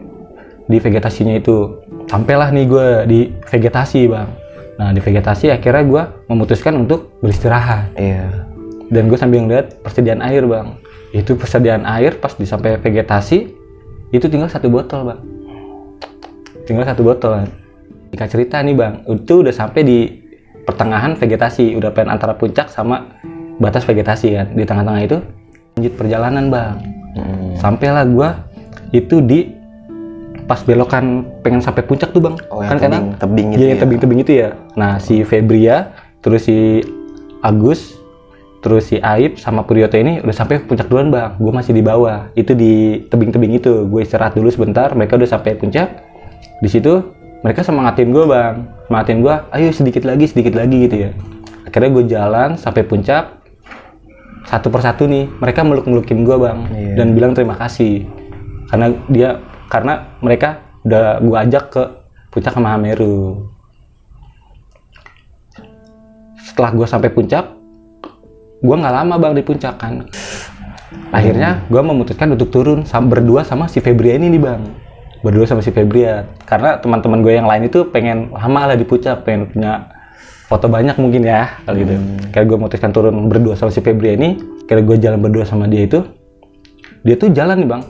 di 0.67 0.77
vegetasinya 0.83 1.39
itu. 1.39 1.79
Sampailah 2.11 2.51
nih 2.51 2.65
gue 2.67 2.87
di 3.07 3.19
vegetasi 3.47 4.11
bang. 4.11 4.27
Nah 4.75 4.91
di 4.91 4.99
vegetasi 4.99 5.55
akhirnya 5.55 5.83
gue 5.87 6.03
memutuskan 6.27 6.75
untuk 6.75 7.15
beristirahat. 7.23 7.95
Iya. 7.95 8.43
dan 8.87 9.11
gue 9.11 9.19
sambil 9.19 9.43
ngeliat 9.43 9.83
persediaan 9.83 10.23
air 10.23 10.47
bang 10.47 10.79
itu 11.17 11.33
persediaan 11.33 11.81
air 11.83 12.15
pas 12.15 12.31
di 12.31 12.45
sampai 12.45 12.77
vegetasi 12.77 13.37
itu 14.09 14.25
tinggal 14.27 14.47
satu 14.47 14.69
botol 14.69 15.01
bang 15.03 15.19
tinggal 16.63 16.85
satu 16.85 17.01
botol 17.01 17.31
kan 17.37 17.49
jika 18.07 18.25
cerita 18.27 18.61
nih 18.61 18.75
bang 18.75 18.93
itu 19.03 19.33
udah 19.41 19.51
sampai 19.51 19.81
di 19.81 19.99
pertengahan 20.63 21.15
vegetasi 21.15 21.75
udah 21.75 21.89
pengen 21.89 22.13
antara 22.13 22.31
puncak 22.31 22.67
sama 22.67 23.07
batas 23.57 23.83
vegetasi 23.83 24.27
kan 24.31 24.47
di 24.51 24.63
tengah-tengah 24.63 25.01
itu 25.03 25.17
lanjut 25.75 25.93
perjalanan 25.95 26.45
bang 26.47 26.75
Hmm. 27.17 27.57
sampailah 27.57 28.05
gua 28.05 28.45
itu 28.93 29.17
di 29.19 29.49
pas 30.45 30.61
belokan 30.61 31.25
pengen 31.41 31.59
sampai 31.59 31.81
puncak 31.81 32.13
tuh 32.13 32.21
bang 32.21 32.37
Oh, 32.47 32.61
yang 32.61 32.77
karena 32.77 32.99
tebing, 33.17 33.17
tebing 33.17 33.47
Iya, 33.49 33.57
yang 33.57 33.73
ya. 33.73 33.81
tebing-tebing 33.81 34.19
itu 34.21 34.31
ya. 34.37 34.49
Nah, 34.77 35.01
si 35.01 35.25
Febria, 35.25 35.97
terus 36.21 36.45
si 36.45 36.85
Agus, 37.41 37.97
terus 38.61 38.89
si 38.89 38.97
Aib 38.97 39.37
sama 39.37 39.63
Puryoto 39.63 39.95
ini 39.95 40.19
udah 40.21 40.35
sampai 40.35 40.63
puncak 40.63 40.89
duluan, 40.89 41.13
Bang. 41.13 41.37
Gue 41.37 41.53
masih 41.53 41.71
di 41.77 41.83
bawah. 41.85 42.29
Itu 42.33 42.57
di 42.57 43.05
tebing-tebing 43.07 43.53
itu. 43.57 43.85
Gue 43.87 44.03
istirahat 44.03 44.33
dulu 44.33 44.49
sebentar, 44.49 44.91
mereka 44.97 45.15
udah 45.15 45.29
sampai 45.29 45.55
puncak. 45.55 46.03
Di 46.59 46.69
situ 46.69 47.01
mereka 47.45 47.61
semangatin 47.61 48.09
gue, 48.09 48.25
Bang. 48.25 48.65
Semangatin 48.89 49.19
gue, 49.21 49.35
ayo 49.53 49.69
sedikit 49.69 50.03
lagi, 50.03 50.25
sedikit 50.25 50.57
lagi 50.57 50.89
gitu 50.89 50.95
ya. 51.07 51.11
Akhirnya 51.69 51.89
gue 51.93 52.03
jalan 52.09 52.49
sampai 52.57 52.81
puncak. 52.87 53.37
Satu 54.47 54.71
persatu 54.71 55.05
nih, 55.05 55.27
mereka 55.43 55.61
meluk-melukin 55.61 56.23
gue, 56.23 56.37
Bang. 56.39 56.71
Iya. 56.71 57.03
Dan 57.03 57.13
bilang 57.13 57.35
terima 57.37 57.59
kasih. 57.59 58.07
Karena 58.67 58.91
dia 59.11 59.29
karena 59.67 60.17
mereka 60.23 60.63
udah 60.87 61.19
gue 61.19 61.37
ajak 61.37 61.63
ke 61.67 61.83
puncak 62.31 62.55
sama 62.55 62.71
Hameru. 62.73 63.51
Setelah 66.39 66.71
gue 66.73 66.87
sampai 66.87 67.11
puncak, 67.11 67.56
gue 68.57 68.75
nggak 68.75 68.93
lama 68.93 69.15
bang 69.21 69.33
di 69.37 69.43
puncak 69.45 69.75
kan. 69.77 70.05
Akhirnya 71.13 71.63
gue 71.71 71.81
memutuskan 71.81 72.33
untuk 72.33 72.49
turun 72.51 72.83
sam 72.83 73.07
berdua 73.07 73.43
sama 73.45 73.69
si 73.69 73.79
Febria 73.79 74.17
ini 74.17 74.33
nih 74.33 74.41
bang. 74.41 74.61
Berdua 75.21 75.45
sama 75.45 75.61
si 75.61 75.69
Febria. 75.71 76.25
Karena 76.47 76.77
teman-teman 76.81 77.21
gue 77.21 77.33
yang 77.37 77.47
lain 77.47 77.67
itu 77.69 77.85
pengen 77.89 78.31
lama 78.33 78.73
lah 78.73 78.77
di 78.77 78.83
puncak, 78.87 79.23
pengen 79.23 79.49
punya 79.51 79.87
foto 80.47 80.71
banyak 80.71 80.95
mungkin 80.99 81.27
ya 81.27 81.59
kali 81.67 81.83
gitu. 81.83 81.93
Kayak 82.31 82.45
gue 82.47 82.57
memutuskan 82.57 82.91
turun 82.95 83.15
berdua 83.29 83.53
sama 83.55 83.69
si 83.71 83.79
Febria 83.83 84.15
ini. 84.15 84.39
Kayak 84.67 84.83
gue 84.83 84.97
jalan 84.99 85.19
berdua 85.21 85.43
sama 85.47 85.67
dia 85.69 85.87
itu. 85.87 86.03
Dia 87.05 87.15
tuh 87.15 87.31
jalan 87.31 87.55
nih 87.61 87.69
bang. 87.69 87.81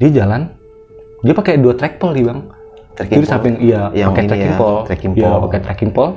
Dia 0.00 0.10
jalan. 0.24 0.40
Dia 1.20 1.34
pakai 1.36 1.60
dua 1.60 1.76
trackpole 1.76 2.14
nih 2.16 2.24
bang. 2.24 2.40
Trekking 2.96 3.16
Jadi 3.20 3.26
pole. 3.26 3.32
samping 3.32 3.54
iya 3.62 3.80
pakai 3.88 4.24
trekking 4.26 4.52
ya, 4.52 4.58
pole. 4.58 4.80
trekking 4.88 5.12
Iya, 5.14 5.28
pole. 5.28 5.40
pakai 5.48 5.60
trekking 5.60 5.90
pole. 5.92 6.12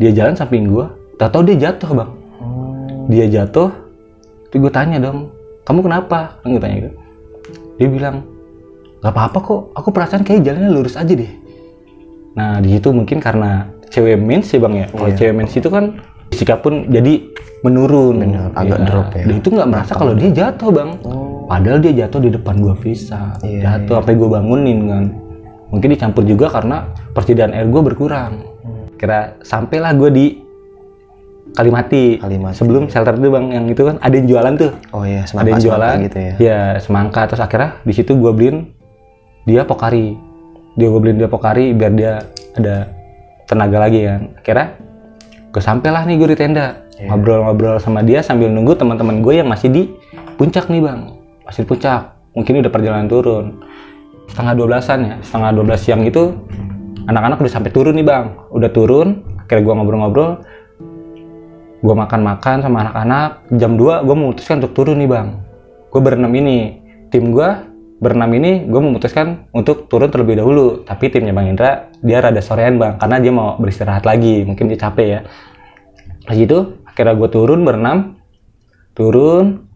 Dia 0.00 0.10
jalan 0.10 0.34
samping 0.34 0.64
gua. 0.66 0.86
Tahu-tahu 1.20 1.42
dia 1.46 1.56
jatuh, 1.70 1.90
Bang. 1.94 2.10
Dia 3.08 3.26
jatuh. 3.30 3.70
Terus 4.52 4.68
gue 4.68 4.72
tanya 4.72 4.98
dong, 5.00 5.32
"Kamu 5.64 5.80
kenapa?" 5.80 6.38
Kan 6.44 6.54
gue 6.54 6.62
tanya 6.62 6.76
gitu. 6.84 6.90
Dia 7.80 7.88
bilang, 7.88 8.16
"Gak 9.00 9.12
apa-apa 9.16 9.38
kok. 9.40 9.60
Aku 9.74 9.88
perasaan 9.90 10.22
kayak 10.22 10.44
jalannya 10.44 10.70
lurus 10.70 11.00
aja 11.00 11.10
deh." 11.10 11.32
Nah, 12.36 12.60
di 12.60 12.76
situ 12.76 12.88
mungkin 12.92 13.20
karena 13.20 13.68
cewek 13.92 14.16
mens 14.20 14.48
ya, 14.52 14.58
Bang 14.60 14.74
ya. 14.76 14.86
Kalau 14.88 15.08
Iya. 15.08 15.16
cewek 15.20 15.34
mens 15.36 15.52
itu 15.52 15.68
kan 15.68 15.84
sikap 16.32 16.64
pun 16.64 16.88
jadi 16.88 17.28
menurun. 17.62 18.24
Bener, 18.24 18.50
agak 18.56 18.78
drop 18.88 19.08
ya. 19.14 19.24
Dia 19.28 19.36
itu 19.38 19.48
nggak 19.52 19.68
merasa 19.68 19.92
kalau 19.94 20.12
dia 20.16 20.30
jatuh, 20.32 20.70
Bang. 20.72 20.90
Oh. 21.04 21.44
Padahal 21.46 21.78
dia 21.78 21.92
jatuh 22.04 22.20
di 22.24 22.30
depan 22.32 22.58
gua 22.58 22.74
bisa. 22.74 23.36
Iya, 23.44 23.84
jatuh 23.84 24.00
sampai 24.00 24.14
gua 24.16 24.40
bangunin 24.40 24.78
kan. 24.88 25.04
Mungkin 25.72 25.88
dicampur 25.92 26.24
juga 26.24 26.52
karena 26.52 26.88
persediaan 27.12 27.52
air 27.52 27.68
gua 27.68 27.84
berkurang. 27.84 28.44
Kira 28.96 29.36
sampailah 29.44 29.92
gua 29.96 30.08
di 30.08 30.41
Kalimati. 31.52 32.18
Kalimati. 32.18 32.56
Sebelum 32.56 32.88
shelter 32.88 33.16
itu 33.20 33.28
bang, 33.28 33.46
yang 33.52 33.66
itu 33.68 33.82
kan 33.84 33.96
ada 34.00 34.14
yang 34.16 34.26
jualan 34.28 34.52
tuh. 34.56 34.72
Oh 34.96 35.04
iya, 35.04 35.22
ada 35.22 35.28
semangka, 35.28 35.50
yang 35.50 35.60
jualan. 35.60 35.80
semangka 35.80 36.06
gitu 36.06 36.18
ya. 36.18 36.32
Iya, 36.40 36.60
semangka. 36.80 37.20
Terus 37.28 37.42
akhirnya 37.44 37.70
di 37.84 37.92
situ 37.92 38.12
gua 38.16 38.32
beliin 38.32 38.72
dia 39.44 39.62
pokari. 39.68 40.16
Dia 40.80 40.88
gua 40.88 41.00
beliin 41.00 41.18
dia 41.20 41.28
pokari 41.28 41.76
biar 41.76 41.92
dia 41.92 42.12
ada 42.56 42.88
tenaga 43.44 43.78
lagi 43.84 44.00
kan. 44.08 44.20
Akhirnya 44.40 44.68
gue 45.52 45.60
sampailah 45.60 46.08
nih 46.08 46.16
gue 46.16 46.28
di 46.32 46.38
tenda 46.40 46.82
Iya. 47.02 47.08
ngobrol-ngobrol 47.12 47.76
sama 47.82 48.04
dia 48.06 48.22
sambil 48.22 48.52
nunggu 48.52 48.78
teman-teman 48.78 49.24
gue 49.26 49.34
yang 49.42 49.48
masih 49.50 49.68
di 49.72 49.82
puncak 50.38 50.70
nih 50.70 50.84
bang 50.84 51.18
masih 51.42 51.64
di 51.64 51.68
puncak 51.68 52.14
mungkin 52.36 52.62
udah 52.62 52.70
perjalanan 52.70 53.08
turun 53.10 53.58
setengah 54.30 54.54
dua 54.54 54.66
belasan 54.70 54.98
ya 55.02 55.14
setengah 55.24 55.50
dua 55.50 55.64
belas 55.66 55.80
siang 55.82 56.06
itu 56.06 56.36
anak-anak 57.10 57.42
udah 57.42 57.52
sampai 57.52 57.74
turun 57.74 57.98
nih 57.98 58.06
bang 58.06 58.24
udah 58.54 58.70
turun 58.70 59.08
akhirnya 59.44 59.62
gue 59.66 59.74
ngobrol-ngobrol 59.74 60.30
gue 61.82 61.94
makan-makan 61.98 62.62
sama 62.62 62.86
anak-anak 62.86 63.28
jam 63.58 63.74
2 63.74 64.06
gue 64.06 64.16
memutuskan 64.16 64.62
untuk 64.62 64.72
turun 64.72 65.02
nih 65.02 65.10
bang. 65.10 65.28
Gue 65.90 66.00
berenam 66.00 66.30
ini. 66.30 66.78
Tim 67.10 67.34
gue 67.34 67.48
berenam 67.98 68.30
ini 68.34 68.66
gue 68.70 68.80
memutuskan 68.80 69.50
untuk 69.50 69.90
turun 69.90 70.08
terlebih 70.08 70.38
dahulu. 70.38 70.86
Tapi 70.86 71.10
timnya 71.10 71.34
bang 71.34 71.50
Indra 71.50 71.90
dia 71.98 72.22
rada 72.22 72.38
sorean 72.38 72.78
bang 72.78 73.02
karena 73.02 73.16
dia 73.18 73.32
mau 73.34 73.58
beristirahat 73.58 74.06
lagi. 74.06 74.46
Mungkin 74.46 74.70
dia 74.70 74.78
capek 74.78 75.06
ya. 75.10 75.20
Di 76.30 76.46
situ 76.46 76.86
akhirnya 76.86 77.18
gue 77.18 77.28
turun 77.34 77.66
berenam 77.66 78.14
turun 78.94 79.66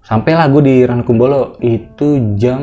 sampailah 0.00 0.48
gue 0.48 0.62
di 0.64 0.76
Ranukumbolo 0.82 1.60
itu 1.60 2.34
jam 2.40 2.60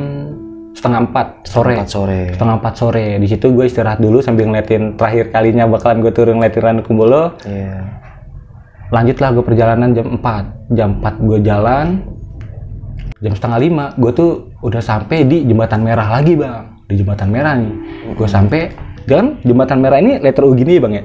setengah 0.74 1.10
empat 1.10 1.26
sore. 1.46 1.74
Empat 1.74 1.90
sore. 1.90 2.20
setengah 2.34 2.54
empat 2.58 2.74
sore. 2.74 3.06
Di 3.22 3.26
situ 3.30 3.46
gue 3.54 3.64
istirahat 3.66 4.02
dulu 4.02 4.18
sambil 4.22 4.50
ngeliatin 4.50 4.98
terakhir 4.98 5.30
kalinya 5.30 5.70
bakalan 5.70 6.02
gue 6.02 6.10
turun 6.10 6.42
ngeliatin 6.42 6.62
Ranukumbolo 6.66 7.38
Iya. 7.46 8.07
Lanjutlah 8.88 9.28
gue 9.36 9.44
perjalanan 9.44 9.92
jam 9.92 10.16
4 10.16 10.76
jam 10.76 10.88
4 11.00 11.28
gue 11.28 11.38
jalan 11.44 11.86
jam 13.18 13.32
setengah 13.34 13.58
lima. 13.58 13.84
Gue 13.98 14.12
tuh 14.14 14.30
udah 14.62 14.82
sampai 14.82 15.26
di 15.26 15.46
jembatan 15.46 15.82
merah 15.82 16.08
lagi 16.08 16.38
bang. 16.38 16.64
Di 16.88 16.94
jembatan 17.02 17.28
merah 17.28 17.54
nih. 17.58 17.74
Gue 18.14 18.28
sampai 18.28 18.72
kan 19.08 19.40
jembatan 19.40 19.80
merah 19.80 19.98
ini 19.98 20.20
letter 20.20 20.44
U 20.44 20.52
gini 20.52 20.76
ya 20.76 20.80
bang 20.84 20.94
ya? 21.00 21.04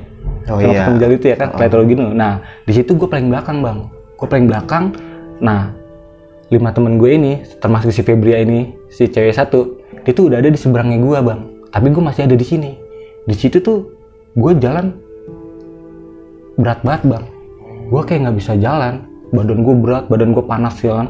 Oh 0.51 0.59
Kalau 0.59 0.73
iya. 0.75 0.83
ketemu 0.83 0.97
jalan 0.99 1.15
itu 1.15 1.27
ya 1.27 1.35
kan? 1.39 1.49
Letter 1.55 1.77
U 1.79 1.83
gini. 1.87 2.03
Nah 2.13 2.33
di 2.67 2.73
situ 2.75 2.91
gue 2.95 3.07
paling 3.09 3.27
belakang 3.31 3.57
bang. 3.63 3.77
Gue 4.19 4.27
paling 4.27 4.45
belakang. 4.47 4.85
Nah 5.41 5.73
lima 6.51 6.69
temen 6.69 7.01
gue 7.01 7.11
ini 7.17 7.33
termasuk 7.57 7.89
si 7.89 8.05
Febria 8.05 8.37
ini 8.43 8.77
si 8.93 9.09
cewek 9.09 9.33
satu 9.33 9.81
dia 10.05 10.13
tuh 10.13 10.29
udah 10.29 10.37
ada 10.43 10.49
di 10.51 10.59
seberangnya 10.59 10.99
gue 10.99 11.17
bang. 11.23 11.41
Tapi 11.73 11.87
gue 11.89 12.03
masih 12.03 12.29
ada 12.29 12.35
di 12.37 12.45
sini. 12.45 12.71
Di 13.25 13.35
situ 13.35 13.63
tuh 13.63 13.89
gue 14.37 14.51
jalan 14.59 14.93
berat 16.53 16.85
banget 16.85 17.01
bang 17.09 17.32
gue 17.93 18.01
kayak 18.01 18.25
nggak 18.25 18.37
bisa 18.41 18.57
jalan. 18.57 19.05
Badan 19.33 19.61
gue 19.61 19.75
berat 19.77 20.09
badan 20.09 20.33
gue 20.33 20.45
panas 20.45 20.77
ya 20.81 20.97
kan 20.97 21.09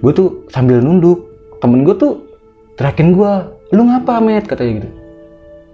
gue 0.00 0.12
tuh 0.16 0.48
sambil 0.48 0.80
nunduk. 0.80 1.28
Temen 1.60 1.84
gue 1.84 1.92
tuh 1.92 2.24
teriakin 2.80 3.12
gue 3.12 3.32
lu 3.76 3.84
ngapa 3.84 4.16
met? 4.24 4.48
Katanya 4.48 4.80
gitu. 4.80 4.88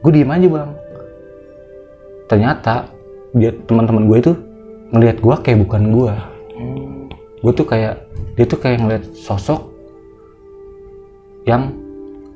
Gue 0.02 0.10
diem 0.10 0.30
aja 0.34 0.46
bang. 0.50 0.70
Ternyata 2.26 2.74
dia 3.38 3.54
teman-teman 3.70 4.10
gue 4.10 4.18
itu 4.18 4.32
ngelihat 4.90 5.22
gue 5.22 5.34
kayak 5.46 5.58
bukan 5.62 5.82
gue 5.94 6.14
gue 7.42 7.52
tuh 7.54 7.66
kayak 7.68 8.02
dia 8.34 8.46
tuh 8.48 8.58
kayak 8.58 8.82
ngeliat 8.82 9.04
sosok 9.14 9.70
yang 11.46 11.70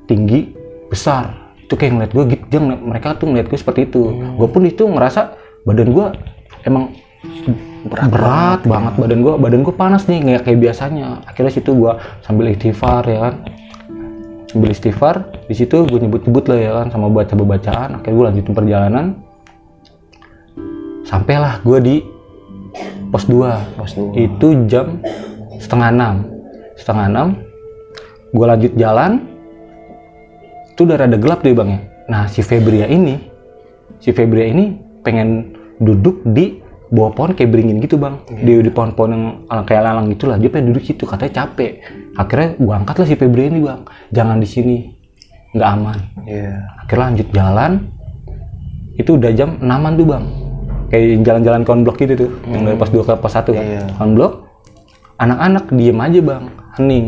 tinggi 0.07 0.55
besar. 0.87 1.55
Itu 1.67 1.75
kayak 1.75 1.91
ngeliat 1.99 2.11
gue 2.15 2.23
gitu. 2.35 2.43
Dia 2.47 2.59
ngeliat- 2.63 2.83
mereka 2.83 3.07
tuh 3.19 3.27
ngeliat 3.31 3.47
gue 3.51 3.59
seperti 3.59 3.91
itu. 3.91 4.15
Gue 4.39 4.47
pun 4.47 4.63
itu 4.63 4.87
ngerasa 4.87 5.35
badan 5.67 5.91
gue 5.91 6.07
emang 6.63 6.95
berat, 7.87 8.09
berat 8.13 8.61
banget 8.67 8.93
badan 8.97 9.19
gue 9.25 9.33
badan 9.41 9.61
gue 9.65 9.75
panas 9.75 10.03
nih 10.05 10.19
nggak 10.21 10.41
kayak 10.45 10.59
biasanya. 10.61 11.25
Akhirnya 11.25 11.51
situ 11.53 11.71
gue 11.73 11.93
sambil 12.21 12.53
istighfar 12.53 13.03
ya 13.09 13.19
kan. 13.29 13.33
Sambil 14.51 14.69
istighfar 14.75 15.15
di 15.47 15.55
situ 15.55 15.87
gue 15.87 15.99
nyebut-nyebut 16.01 16.45
lah 16.51 16.59
ya 16.59 16.71
kan 16.83 16.87
sama 16.93 17.07
baca 17.09 17.33
bacaan. 17.33 17.89
Akhirnya 17.97 18.15
gue 18.15 18.25
lanjutin 18.29 18.53
perjalanan. 18.53 19.05
Sampailah 21.07 21.59
gue 21.65 21.77
di 21.81 21.95
pos 23.11 23.27
2 23.27 23.75
Pos 23.75 23.91
dua. 23.97 24.11
itu 24.15 24.47
jam 24.69 25.01
setengah 25.57 25.89
enam. 25.91 26.15
Setengah 26.77 27.05
enam 27.09 27.27
gue 28.31 28.45
lanjut 28.45 28.73
jalan. 28.77 29.25
Itu 30.71 30.87
udah 30.87 30.97
rada 31.01 31.17
gelap 31.19 31.41
deh 31.43 31.51
bang 31.51 31.69
ya. 31.75 31.79
Nah 32.07 32.23
si 32.29 32.45
Febria 32.45 32.87
ini 32.87 33.19
si 34.01 34.09
Febria 34.13 34.49
ini 34.49 34.77
pengen 35.01 35.57
duduk 35.81 36.21
di 36.25 36.60
bawah 36.91 37.11
pohon 37.15 37.31
kayak 37.31 37.49
beringin 37.55 37.79
gitu 37.79 37.95
bang. 37.95 38.19
Di, 38.27 38.59
di 38.59 38.71
pohon-pohon 38.71 39.09
yang 39.15 39.23
kayak 39.63 39.81
lalang 39.87 40.11
gitulah 40.11 40.35
dia 40.35 40.51
pengen 40.51 40.75
duduk 40.75 40.83
situ 40.83 41.07
katanya 41.07 41.47
capek. 41.47 41.79
Akhirnya 42.19 42.59
gue 42.59 42.73
angkat 42.75 42.95
lah 42.99 43.07
si 43.07 43.15
Febria 43.15 43.47
ini 43.47 43.63
bang. 43.63 43.81
Jangan 44.11 44.37
di 44.43 44.47
sini. 44.47 44.77
Nggak 45.55 45.69
aman. 45.71 45.97
Iya. 46.27 46.53
akhirnya 46.83 47.03
lanjut 47.07 47.27
jalan. 47.31 47.71
Itu 48.99 49.15
udah 49.15 49.31
jam 49.31 49.49
6 49.63 49.99
tuh 49.99 50.07
bang. 50.07 50.23
Kayak 50.91 51.07
jalan-jalan 51.23 51.61
konblok 51.63 51.95
gitu 52.03 52.13
tuh. 52.27 52.31
Yang 52.51 52.61
dari 52.67 52.77
pos 52.77 52.91
2 52.91 53.07
ke 53.07 53.13
pos 53.15 53.33
1 53.39 53.55
kan. 53.55 53.63
Iya. 53.63 53.83
konblok 53.95 54.33
anak-anak 55.21 55.65
diem 55.71 55.99
aja 56.03 56.19
bang. 56.19 56.43
Hening. 56.75 57.05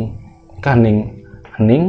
Kan 0.63 0.79
hening. 0.79 0.99
Hening. 1.59 1.83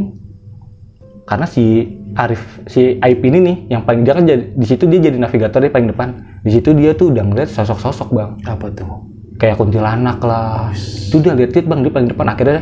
Karena 1.24 1.46
si 1.46 1.94
Arif 2.14 2.62
si 2.70 2.98
Aip 3.02 3.20
ini 3.26 3.38
nih 3.42 3.56
yang 3.74 3.82
paling 3.82 4.06
dia 4.06 4.14
kan 4.14 4.24
jadi, 4.24 4.54
di 4.54 4.66
situ 4.66 4.86
dia 4.86 5.02
jadi 5.02 5.18
navigator 5.18 5.58
dia 5.58 5.72
paling 5.74 5.90
depan. 5.90 6.08
Di 6.46 6.50
situ 6.54 6.70
dia 6.72 6.94
tuh 6.94 7.10
udah 7.10 7.24
ngeliat 7.26 7.50
sosok-sosok 7.50 8.08
bang. 8.14 8.30
Apa 8.46 8.70
tuh? 8.70 9.14
kayak 9.38 9.58
kuntilanak 9.58 10.18
lah. 10.22 10.70
Itu 10.74 11.18
dia 11.18 11.34
lihat 11.34 11.54
bang 11.66 11.80
dia 11.82 11.92
paling 11.92 12.08
depan. 12.10 12.26
Akhirnya 12.30 12.60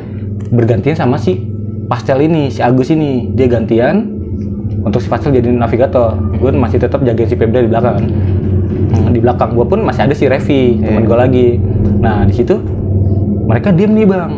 bergantian 0.53 0.97
sama 0.97 1.21
si 1.21 1.41
pastel 1.89 2.25
ini 2.25 2.49
si 2.49 2.65
Agus 2.65 2.89
ini. 2.93 3.33
Dia 3.37 3.49
gantian 3.49 4.09
untuk 4.83 5.05
si 5.05 5.09
pastel 5.09 5.37
jadi 5.37 5.53
navigator. 5.53 6.17
Gue 6.41 6.53
masih 6.53 6.81
tetap 6.81 7.05
jagain 7.05 7.29
si 7.29 7.37
Febri 7.37 7.69
di 7.69 7.71
belakang 7.71 8.01
kan. 8.01 8.07
Hmm, 8.93 9.11
di 9.13 9.21
belakang 9.21 9.57
gue 9.57 9.67
pun 9.69 9.81
masih 9.85 10.09
ada 10.09 10.15
si 10.17 10.25
Revi 10.29 10.81
teman 10.81 11.05
gue 11.05 11.17
lagi. 11.17 11.49
Nah 12.01 12.25
di 12.25 12.35
situ 12.35 12.57
mereka 13.45 13.73
diem 13.73 13.93
nih 13.93 14.07
bang. 14.09 14.33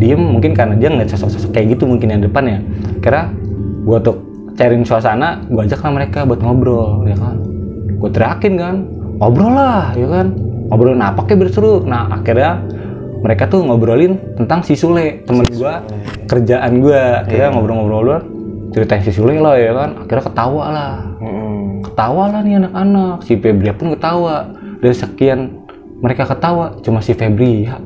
Diem 0.00 0.20
mungkin 0.20 0.56
karena 0.56 0.74
dia 0.78 0.88
ngeliat 0.88 1.12
sosok-sosok 1.12 1.52
kayak 1.52 1.76
gitu 1.76 1.84
mungkin 1.90 2.08
yang 2.08 2.22
depan 2.22 2.44
ya. 2.46 2.58
Kira 3.02 3.34
gue 3.84 3.96
untuk 3.98 4.29
cairin 4.60 4.84
suasana 4.84 5.40
gue 5.48 5.64
ajak 5.64 5.80
lah 5.80 5.92
mereka 5.96 6.28
buat 6.28 6.44
ngobrol 6.44 7.08
ya 7.08 7.16
kan? 7.16 7.40
Gue 7.96 8.10
teriakin 8.12 8.54
kan 8.60 8.76
ngobrol 9.16 9.56
lah 9.56 9.96
ya 9.96 10.04
kan? 10.04 10.36
Ngobrolin 10.68 11.00
apa 11.00 11.24
kayak 11.24 11.48
berseru 11.48 11.88
nah 11.88 12.12
akhirnya 12.12 12.60
mereka 13.24 13.48
tuh 13.48 13.64
ngobrolin 13.64 14.20
tentang 14.36 14.60
si 14.60 14.76
Sule 14.76 15.24
temen 15.24 15.48
gue 15.48 15.74
kerjaan 16.28 16.84
gue 16.84 17.00
akhirnya 17.24 17.48
ngobrol-ngobrol 17.56 18.20
ceritain 18.76 19.00
si 19.00 19.16
Sule 19.16 19.40
lah 19.40 19.56
ya 19.56 19.72
kan? 19.72 20.04
Akhirnya 20.04 20.24
ketawa 20.28 20.64
lah. 20.70 20.94
Mm-mm. 21.24 21.82
ketawa 21.90 22.22
lah 22.30 22.40
nih 22.44 22.54
anak-anak. 22.60 23.16
Si 23.24 23.34
Febri 23.40 23.72
pun 23.72 23.96
ketawa. 23.96 24.52
Dari 24.80 24.96
sekian 24.96 25.60
mereka 26.00 26.24
ketawa 26.24 26.76
cuma 26.80 27.04
si 27.04 27.12
Febri 27.12 27.68
ya 27.68 27.76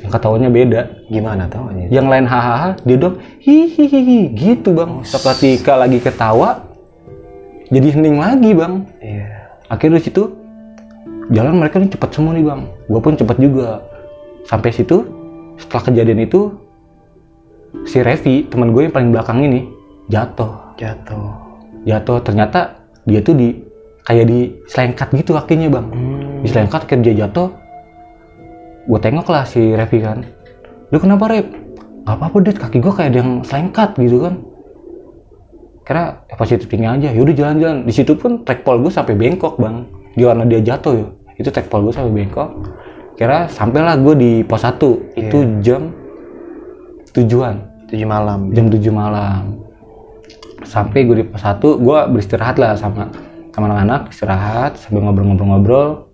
yang 0.00 0.10
ketawanya 0.10 0.48
beda. 0.48 0.80
Gimana 1.12 1.44
tawanya? 1.46 1.86
yang 1.92 2.08
lain 2.08 2.24
hahaha 2.24 2.76
dia 2.84 2.96
dong 2.96 3.20
hihihi 3.44 4.32
gitu 4.32 4.72
bang. 4.72 5.04
Seketika 5.04 5.76
lagi 5.76 6.00
ketawa 6.00 6.64
jadi 7.70 7.88
hening 7.94 8.16
lagi 8.18 8.50
bang. 8.56 8.74
Iya. 8.98 9.28
akhirnya 9.70 10.02
situ 10.02 10.34
jalan 11.30 11.62
mereka 11.62 11.78
nih 11.78 11.90
cepet 11.94 12.10
semua 12.10 12.34
nih 12.34 12.44
bang. 12.44 12.60
Gue 12.90 13.00
pun 13.00 13.14
cepet 13.14 13.36
juga. 13.38 13.86
Sampai 14.48 14.74
situ 14.74 15.06
setelah 15.60 15.82
kejadian 15.86 16.26
itu 16.26 16.50
si 17.86 18.02
Revi 18.02 18.50
teman 18.50 18.74
gue 18.74 18.90
yang 18.90 18.94
paling 18.94 19.10
belakang 19.14 19.38
ini 19.46 19.68
jatuh. 20.10 20.74
Jatuh. 20.80 21.30
jatuh. 21.86 22.18
Ternyata 22.24 22.82
dia 23.06 23.20
tuh 23.22 23.36
di 23.36 23.62
kayak 24.02 24.26
di 24.26 24.38
selengkat 24.66 25.08
gitu 25.14 25.36
kakinya 25.36 25.68
bang. 25.70 25.86
Hmm. 25.92 26.40
di 26.42 26.48
selengkat 26.48 26.88
kayak 26.88 27.00
dia 27.04 27.14
jatuh 27.26 27.52
gue 28.90 28.98
tengok 28.98 29.26
lah 29.30 29.46
si 29.46 29.62
Revi 29.78 30.02
kan. 30.02 30.26
Lu 30.90 30.98
kenapa 30.98 31.30
Rev 31.30 31.46
gak 32.02 32.16
apa-apa 32.18 32.36
deh 32.42 32.54
kaki 32.58 32.82
gue 32.82 32.90
kayak 32.90 33.14
ada 33.14 33.18
yang 33.22 33.32
selengkat 33.46 33.94
gitu 34.02 34.26
kan. 34.26 34.34
Kira 35.86 36.26
ya 36.26 36.34
positif 36.34 36.66
thinking 36.66 36.90
aja. 36.90 37.14
Yaudah 37.14 37.34
jalan-jalan. 37.34 37.86
Di 37.86 37.94
situ 37.94 38.18
pun 38.18 38.42
trackpole 38.42 38.82
gue 38.82 38.90
sampai 38.90 39.14
bengkok 39.14 39.62
bang. 39.62 39.86
Di 40.18 40.26
warna 40.26 40.42
dia 40.42 40.58
jatuh 40.58 40.94
ya. 40.98 41.06
Itu 41.38 41.54
trackpole 41.54 41.86
gue 41.86 41.94
sampai 41.94 42.10
bengkok 42.10 42.50
kira 43.20 43.52
sampailah 43.52 44.00
gue 44.00 44.14
di 44.16 44.32
pos 44.48 44.64
1 44.64 44.80
itu 45.20 45.38
jam 45.60 45.92
tujuan. 47.12 47.68
Tujuh 47.92 48.08
malam. 48.08 48.48
jam 48.56 48.72
7 48.72 48.80
malam. 48.88 49.60
Sampai 50.64 51.04
gue 51.04 51.20
di 51.20 51.26
pos 51.28 51.44
1 51.44 51.60
gue 51.60 51.98
beristirahat 52.16 52.56
lah 52.56 52.72
sama 52.80 53.12
sama 53.52 53.66
anak-anak 53.66 54.08
istirahat 54.08 54.72
sambil 54.80 55.04
ngobrol-ngobrol-ngobrol 55.04 56.09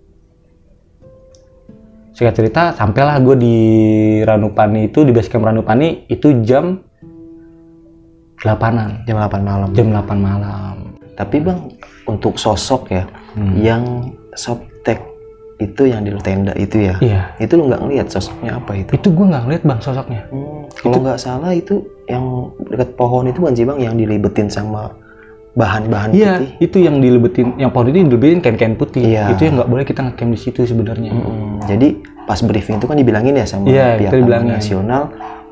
singkat 2.17 2.33
cerita 2.35 2.73
sampailah 2.73 3.21
gue 3.21 3.35
di 3.37 3.55
Ranupani 4.25 4.89
itu 4.89 5.05
di 5.05 5.13
basecamp 5.13 5.45
Ranupani 5.45 6.09
itu 6.09 6.41
jam 6.41 6.81
8an 8.37 9.05
Jam 9.05 9.17
8 9.19 9.37
malam. 9.39 9.69
jam 9.73 9.87
8 9.89 10.17
malam 10.17 10.75
Tapi 11.13 11.41
bang, 11.41 11.57
untuk 12.05 12.37
sosok 12.37 12.89
ya, 12.89 13.05
Hmm. 13.33 13.53
yang 13.57 13.83
softtek 14.33 14.97
itu 15.57 15.85
yang 15.85 16.01
di 16.01 16.13
tenda 16.21 16.53
itu 16.53 16.85
ya, 16.85 16.97
iya 17.01 17.21
itu 17.37 17.53
lu 17.53 17.65
nggak 17.65 17.81
ngeliat 17.81 18.07
sosoknya 18.07 18.57
apa 18.57 18.77
itu? 18.77 18.93
itu 18.93 19.09
gue 19.09 19.25
nggak 19.25 19.43
ngeliat 19.45 19.63
bang 19.65 19.79
sosoknya 19.79 20.21
Hmm, 20.29 20.65
kalau 20.75 20.97
nggak 21.01 21.17
salah 21.17 21.53
itu 21.53 21.81
yang 22.05 22.25
dekat 22.67 22.93
pohon 22.93 23.25
itu 23.25 23.37
bukan 23.37 23.53
sih 23.53 23.65
bang 23.65 23.77
yang 23.79 23.93
dilibetin 23.93 24.45
sama 24.47 24.89
bahan-bahan 25.57 26.09
iya 26.13 26.37
putih. 26.37 26.49
itu 26.61 26.77
yang 26.79 26.95
dilebetin 26.97 27.57
yang 27.57 27.73
pohon 27.73 27.89
itu 27.89 27.97
dilebetin 27.99 28.39
kain-kain 28.39 28.75
putih 28.75 29.01
Iya. 29.03 29.33
itu 29.33 29.41
yang 29.41 29.57
nggak 29.57 29.67
boleh 29.67 29.83
kita 29.83 29.99
ngecamp 30.03 30.29
di 30.29 30.39
situ 30.39 30.59
sebenarnya 30.63 31.09
Hmm, 31.09 31.57
jadi 31.65 31.87
pas 32.23 32.37
briefing 32.39 32.77
itu 32.77 32.85
kan 32.85 32.93
dibilangin 32.93 33.33
ya 33.33 33.43
sama 33.43 33.65
Iya, 33.65 33.97
pihak 33.97 34.11
Taman. 34.13 34.53
Nasional 34.53 35.03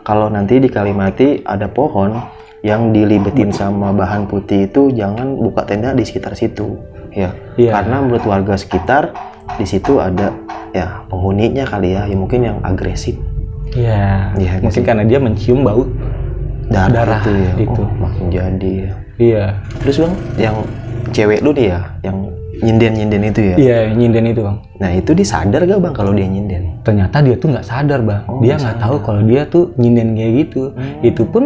kalau 0.02 0.30
nanti 0.30 0.60
di 0.60 0.70
Kalimati 0.70 1.42
ada 1.42 1.66
pohon 1.66 2.14
yang 2.62 2.90
dilibetin 2.92 3.50
sama 3.50 3.90
bahan 3.92 4.26
putih 4.26 4.66
itu 4.66 4.90
jangan 4.92 5.34
buka 5.36 5.66
tenda 5.66 5.90
di 5.92 6.02
sekitar 6.02 6.34
situ 6.34 6.78
ya 7.12 7.34
Iya. 7.56 7.74
karena 7.74 7.98
menurut 8.00 8.24
warga 8.24 8.54
sekitar 8.56 9.10
di 9.52 9.66
situ 9.66 9.98
ada 9.98 10.34
ya 10.70 11.02
penghuninya 11.08 11.64
kali 11.64 11.94
ya, 11.94 12.04
ya 12.04 12.14
mungkin 12.14 12.42
yang 12.44 12.58
agresif 12.62 13.18
iya 13.72 14.30
Iya, 14.36 14.60
mungkin 14.60 14.70
sih. 14.76 14.86
karena 14.86 15.02
dia 15.02 15.18
mencium 15.18 15.62
bau 15.62 15.90
darah, 16.68 16.90
Darah 16.92 17.20
itu 17.20 17.32
ya 17.32 17.52
itu. 17.60 17.82
Oh, 17.82 17.90
makin 17.96 18.26
jadi 18.28 18.72
ya. 18.84 18.94
Iya. 19.20 19.60
Terus 19.84 19.96
bang 20.02 20.14
yang 20.40 20.56
cewek 21.12 21.40
lu 21.46 21.52
ya 21.56 21.86
yang 22.02 22.18
nyinden 22.64 22.94
nyinden 22.96 23.22
itu 23.32 23.42
ya? 23.42 23.56
Iya 23.56 23.78
nyinden 23.96 24.26
itu 24.32 24.42
bang. 24.44 24.58
Nah 24.80 24.92
itu 24.96 25.12
dia 25.12 25.28
sadar 25.28 25.62
gak 25.68 25.80
bang 25.80 25.94
kalau 25.96 26.12
dia 26.16 26.28
nyinden? 26.28 26.80
Ternyata 26.88 27.20
dia 27.20 27.36
tuh 27.36 27.48
nggak 27.52 27.68
sadar 27.68 28.00
bang. 28.04 28.24
Oh, 28.28 28.40
dia 28.40 28.56
nggak 28.56 28.78
tahu 28.80 28.96
kalau 29.04 29.22
dia 29.28 29.42
tuh 29.48 29.76
nyinden 29.76 30.16
kayak 30.16 30.32
gitu. 30.48 30.62
Itu 31.04 31.24
pun 31.28 31.44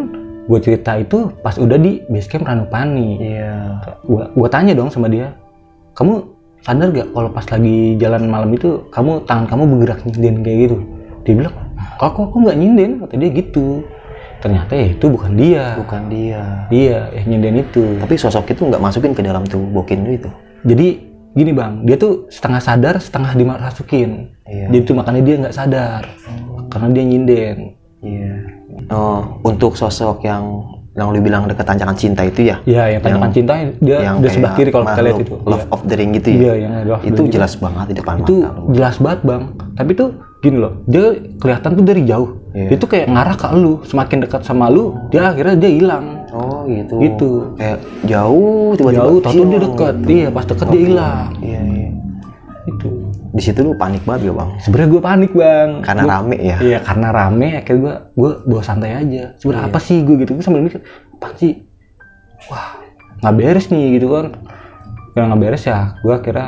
gue 0.50 0.60
cerita 0.62 0.98
itu 0.98 1.30
pas 1.46 1.54
udah 1.58 1.78
di 1.78 2.02
basecamp 2.10 2.46
Ranupani. 2.46 3.10
Iya. 3.22 3.54
Gua 4.06 4.24
gua 4.34 4.50
tanya 4.50 4.74
dong 4.74 4.90
sama 4.90 5.10
dia 5.10 5.34
kamu 5.98 6.24
sadar 6.62 6.90
gak 6.94 7.08
kalau 7.12 7.30
pas 7.32 7.46
lagi 7.50 7.96
jalan 7.98 8.24
malam 8.30 8.50
itu 8.54 8.86
kamu 8.94 9.24
tangan 9.26 9.46
kamu 9.50 9.64
bergerak 9.78 10.00
nyinden 10.06 10.36
kayak 10.46 10.58
gitu? 10.70 10.78
Dia 11.26 11.34
bilang 11.36 11.54
kok 12.00 12.16
kok 12.16 12.24
aku 12.32 12.38
nggak 12.48 12.58
nyinden? 12.58 12.92
Kata 13.04 13.14
dia 13.18 13.30
gitu 13.34 13.84
ternyata 14.39 14.71
ya 14.75 14.86
itu 14.95 15.06
bukan 15.06 15.32
dia. 15.36 15.75
Bukan 15.78 16.02
dia. 16.08 16.41
Dia 16.71 16.97
yang 17.13 17.25
nyinden 17.36 17.56
itu. 17.63 17.84
Tapi 17.99 18.15
sosok 18.15 18.52
itu 18.52 18.65
nggak 18.65 18.82
masukin 18.82 19.12
ke 19.13 19.21
dalam 19.21 19.43
tubuh 19.43 19.84
bokin 19.84 20.04
itu. 20.08 20.32
Jadi 20.63 20.88
gini 21.30 21.52
bang 21.54 21.86
dia 21.86 21.95
tuh 21.95 22.25
setengah 22.32 22.60
sadar 22.60 22.95
setengah 22.97 23.38
dimasukin. 23.38 24.34
Iya. 24.49 24.65
jadi 24.73 24.78
itu 24.82 24.91
makanya 24.97 25.21
dia 25.21 25.36
nggak 25.45 25.56
sadar. 25.56 26.04
Karena 26.71 26.88
dia 26.89 27.04
nyinden. 27.06 27.58
Iya. 28.02 28.34
Oh 28.89 29.43
untuk 29.43 29.75
sosok 29.75 30.23
yang 30.23 30.43
yang 30.97 31.15
lu 31.15 31.21
bilang 31.21 31.47
dekat 31.47 31.63
tanjakan 31.63 31.95
cinta 31.95 32.25
itu 32.25 32.49
ya? 32.49 32.60
Ya 32.65 32.89
yang 32.91 32.99
tanyakan 32.99 33.32
cinta 33.32 33.54
dia 33.80 33.97
yang 34.04 34.19
udah 34.19 34.32
sebelah 34.32 34.54
kiri 34.58 34.69
kalau 34.73 34.86
kita 34.89 35.02
lihat 35.06 35.19
itu. 35.21 35.36
Love 35.45 35.63
Iya. 35.63 35.73
of 35.75 35.82
the 35.86 35.95
ring 35.95 36.12
gitu 36.17 36.28
ya? 36.28 36.39
Iya, 36.39 36.54
yang 36.60 36.73
itu 37.06 37.21
jelas 37.30 37.54
banget 37.56 37.86
di 37.93 37.95
depan 38.02 38.15
itu 38.23 38.36
mata 38.43 38.52
lu. 38.58 38.63
jelas 38.73 38.95
banget 38.97 39.19
bang. 39.23 39.43
Tapi 39.78 39.91
tuh 39.95 40.10
gini 40.39 40.56
loh 40.56 40.80
dia 40.86 41.06
kelihatan 41.36 41.69
tuh 41.73 41.84
dari 41.84 42.04
jauh 42.04 42.39
dia 42.49 42.75
tuh 42.75 42.88
kayak 42.88 43.08
ngarah 43.08 43.36
ke 43.36 43.47
lu 43.54 43.84
semakin 43.84 44.17
dekat 44.21 44.41
sama 44.41 44.67
lu 44.67 44.95
dia 45.08 45.28
akhirnya 45.28 45.56
dia 45.58 45.71
hilang 45.71 46.06
oh 46.30 46.63
gitu 46.65 46.95
Gitu. 46.97 47.32
kayak 47.56 47.80
jauh 48.04 48.73
tiba-tiba 48.73 48.99
jauh 49.02 49.17
tahu 49.19 49.34
dia 49.43 49.60
dekat 49.62 49.93
gitu. 49.97 50.10
iya 50.10 50.28
pas 50.30 50.45
dekat 50.45 50.67
dia 50.69 50.82
hilang 50.82 51.28
iya 51.39 51.60
iya 51.62 51.89
itu 52.65 52.88
di 53.30 53.41
situ 53.41 53.60
lu 53.62 53.73
panik 53.73 54.02
banget 54.04 54.21
ya 54.25 54.34
bang 54.34 54.49
sebenarnya 54.60 54.89
gue 54.89 55.02
panik 55.04 55.32
bang 55.34 55.69
karena 55.82 56.02
Gua- 56.02 56.13
rame 56.15 56.38
ya 56.39 56.58
Iya 56.60 56.78
karena 56.80 57.08
rame 57.10 57.47
akhirnya 57.56 57.78
gue 57.78 57.93
gue 58.15 58.32
bawa 58.43 58.62
santai 58.62 58.91
aja. 58.95 59.23
Sebenarnya 59.36 59.63
Iya. 59.63 59.71
apa 59.71 59.80
sih 59.80 59.97
gue 59.99 60.15
gitu? 60.17 60.32
Gue 60.34 60.41
sambil 60.41 60.62
mikir 60.62 60.82
apa 61.13 61.28
sih? 61.36 61.54
Wah 62.47 62.82
nggak 63.19 63.36
beres 63.36 63.65
nih 63.67 63.86
gitu 63.95 64.08
kan. 64.12 64.25
Yang 65.13 65.25
nggak 65.25 65.39
beres 65.39 65.63
ya 65.63 65.80
gue 65.95 66.15
kira 66.19 66.45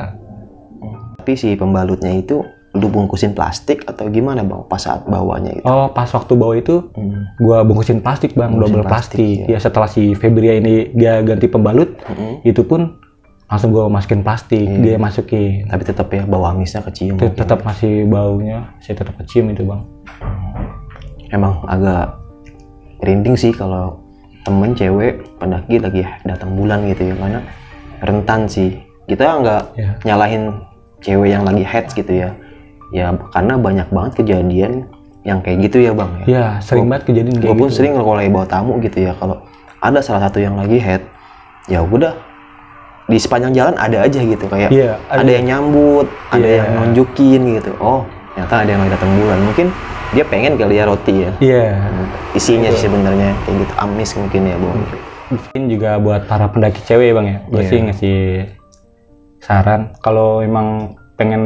tapi 1.16 1.34
si 1.36 1.54
pembalutnya 1.54 2.12
itu 2.12 2.42
lu 2.72 2.88
bungkusin 2.88 3.32
plastik 3.32 3.84
atau 3.84 4.08
gimana 4.08 4.42
bang 4.42 4.64
pas 4.64 4.80
saat 4.80 5.04
bawanya 5.04 5.52
itu 5.52 5.64
oh 5.64 5.90
pas 5.90 6.08
waktu 6.08 6.34
bawa 6.34 6.56
itu 6.56 6.88
Hmm. 6.92 7.28
gue 7.36 7.58
bungkusin 7.62 8.00
plastik 8.00 8.32
bang 8.32 8.48
Bungkusin 8.50 8.72
double 8.74 8.84
plastik, 8.86 9.20
plastik. 9.20 9.38
ya. 9.46 9.48
Ya 9.50 9.60
setelah 9.60 9.88
si 9.88 10.14
Febria 10.14 10.56
ini 10.56 10.88
dia 10.92 11.20
ganti 11.20 11.46
pembalut 11.46 12.00
Mm-mm. 12.02 12.44
itu 12.44 12.62
pun 12.62 12.96
langsung 13.46 13.70
gue 13.70 13.84
masukin 13.86 14.22
plastik 14.22 14.64
Iya. 14.64 14.80
dia 14.80 14.96
masukin. 14.98 15.68
tapi 15.68 15.84
tetap 15.84 16.08
ya 16.10 16.24
bau 16.24 16.46
amisnya 16.46 16.80
kecium 16.82 17.16
Tet- 17.18 17.36
Tetap 17.36 17.60
masih 17.62 18.08
baunya, 18.08 18.72
saya 18.78 18.96
tetap 18.96 19.16
kecium 19.18 19.50
itu 19.50 19.64
bang. 19.64 19.84
emang 21.30 21.64
agak 21.66 22.16
merinding 22.98 23.36
sih 23.36 23.52
kalau 23.52 24.00
temen 24.42 24.72
cewek 24.72 25.20
pendaki 25.38 25.76
lagi 25.78 26.02
datang 26.24 26.54
bulan 26.54 26.84
gitu 26.86 27.04
ya 27.06 27.16
karena 27.16 27.40
rentan 28.02 28.42
sih 28.46 28.70
kita 29.06 29.28
nggak 29.38 29.64
Ya. 29.76 29.90
nyalahin 30.04 30.56
cewek 31.00 31.30
yang 31.30 31.44
lagi 31.44 31.62
heads 31.62 31.92
gitu 31.92 32.10
ya 32.10 32.32
ya 32.92 33.12
karena 33.32 33.56
banyak 33.56 33.88
banget 33.90 34.12
kejadian 34.20 34.86
yang 35.22 35.40
kayak 35.40 35.70
gitu 35.70 35.78
ya 35.80 35.92
bang 35.94 36.12
ya. 36.22 36.26
Ya 36.26 36.46
sering 36.60 36.90
banget 36.90 37.04
kejadian 37.08 37.36
gue 37.38 37.46
kayak 37.46 37.58
pun 37.58 37.68
gitu. 37.70 37.78
sering 37.78 37.94
kalau 37.94 38.14
lagi 38.14 38.30
bawa 38.30 38.48
tamu 38.48 38.74
gitu 38.80 38.98
ya. 39.02 39.14
Kalau 39.16 39.38
ada 39.80 40.00
salah 40.02 40.22
satu 40.26 40.38
yang 40.38 40.58
lagi 40.58 40.78
head 40.78 41.02
ya 41.70 41.80
udah 41.80 42.14
di 43.06 43.18
sepanjang 43.18 43.54
jalan 43.54 43.76
ada 43.78 44.02
aja 44.02 44.20
gitu. 44.20 44.46
Kayak 44.46 44.70
Iya, 44.74 44.98
ada, 45.12 45.22
ada. 45.22 45.32
yang 45.32 45.46
nyambut 45.48 46.08
ada 46.30 46.42
Iya. 46.42 46.58
yang 46.64 46.70
nunjukin 46.80 47.42
gitu. 47.60 47.72
Oh 47.78 48.02
ternyata 48.34 48.56
ada 48.64 48.70
yang 48.72 48.82
lagi 48.82 48.92
datang 48.96 49.12
bulan 49.14 49.40
mungkin 49.44 49.68
dia 50.12 50.24
pengen 50.28 50.54
kali 50.58 50.76
ya 50.76 50.84
roti 50.84 51.14
ya. 51.24 51.32
Iya. 51.40 51.64
isinya 52.32 52.72
sih 52.72 52.88
sebenarnya 52.88 53.36
kayak 53.46 53.56
gitu. 53.62 53.74
Amis 53.78 54.12
mungkin 54.16 54.42
ya 54.48 54.56
bang. 54.58 54.80
Mungkin 55.32 55.62
juga 55.70 55.90
buat 56.00 56.22
para 56.26 56.48
pendaki 56.48 56.80
cewek 56.84 57.12
bang 57.14 57.26
ya, 57.28 57.38
gue 57.46 57.62
Iya. 57.62 57.70
sih 57.70 57.78
ngasih 57.80 58.20
saran. 59.40 59.82
Kalau 60.00 60.42
emang 60.42 60.96
pengen 61.16 61.44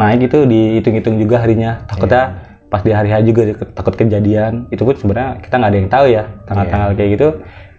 naik 0.00 0.32
itu 0.32 0.48
dihitung-hitung 0.48 1.20
juga 1.20 1.44
harinya. 1.44 1.84
Takutnya 1.84 2.40
pas 2.72 2.80
di 2.80 2.90
hari 2.94 3.12
H 3.12 3.20
juga 3.28 3.52
takut 3.76 3.92
kejadian. 3.92 4.72
Itu 4.72 4.88
pun 4.88 4.96
sebenarnya 4.96 5.44
kita 5.44 5.54
nggak 5.60 5.70
ada 5.70 5.78
yang 5.78 5.90
tahu 5.92 6.06
ya 6.08 6.24
tanggal-tanggal 6.48 6.90
kayak 6.96 7.10
gitu. 7.20 7.28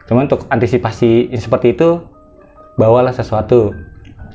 Cuman 0.05 0.29
untuk 0.29 0.45
antisipasi 0.53 1.34
seperti 1.34 1.73
itu 1.73 2.05
bawalah 2.77 3.12
sesuatu. 3.12 3.73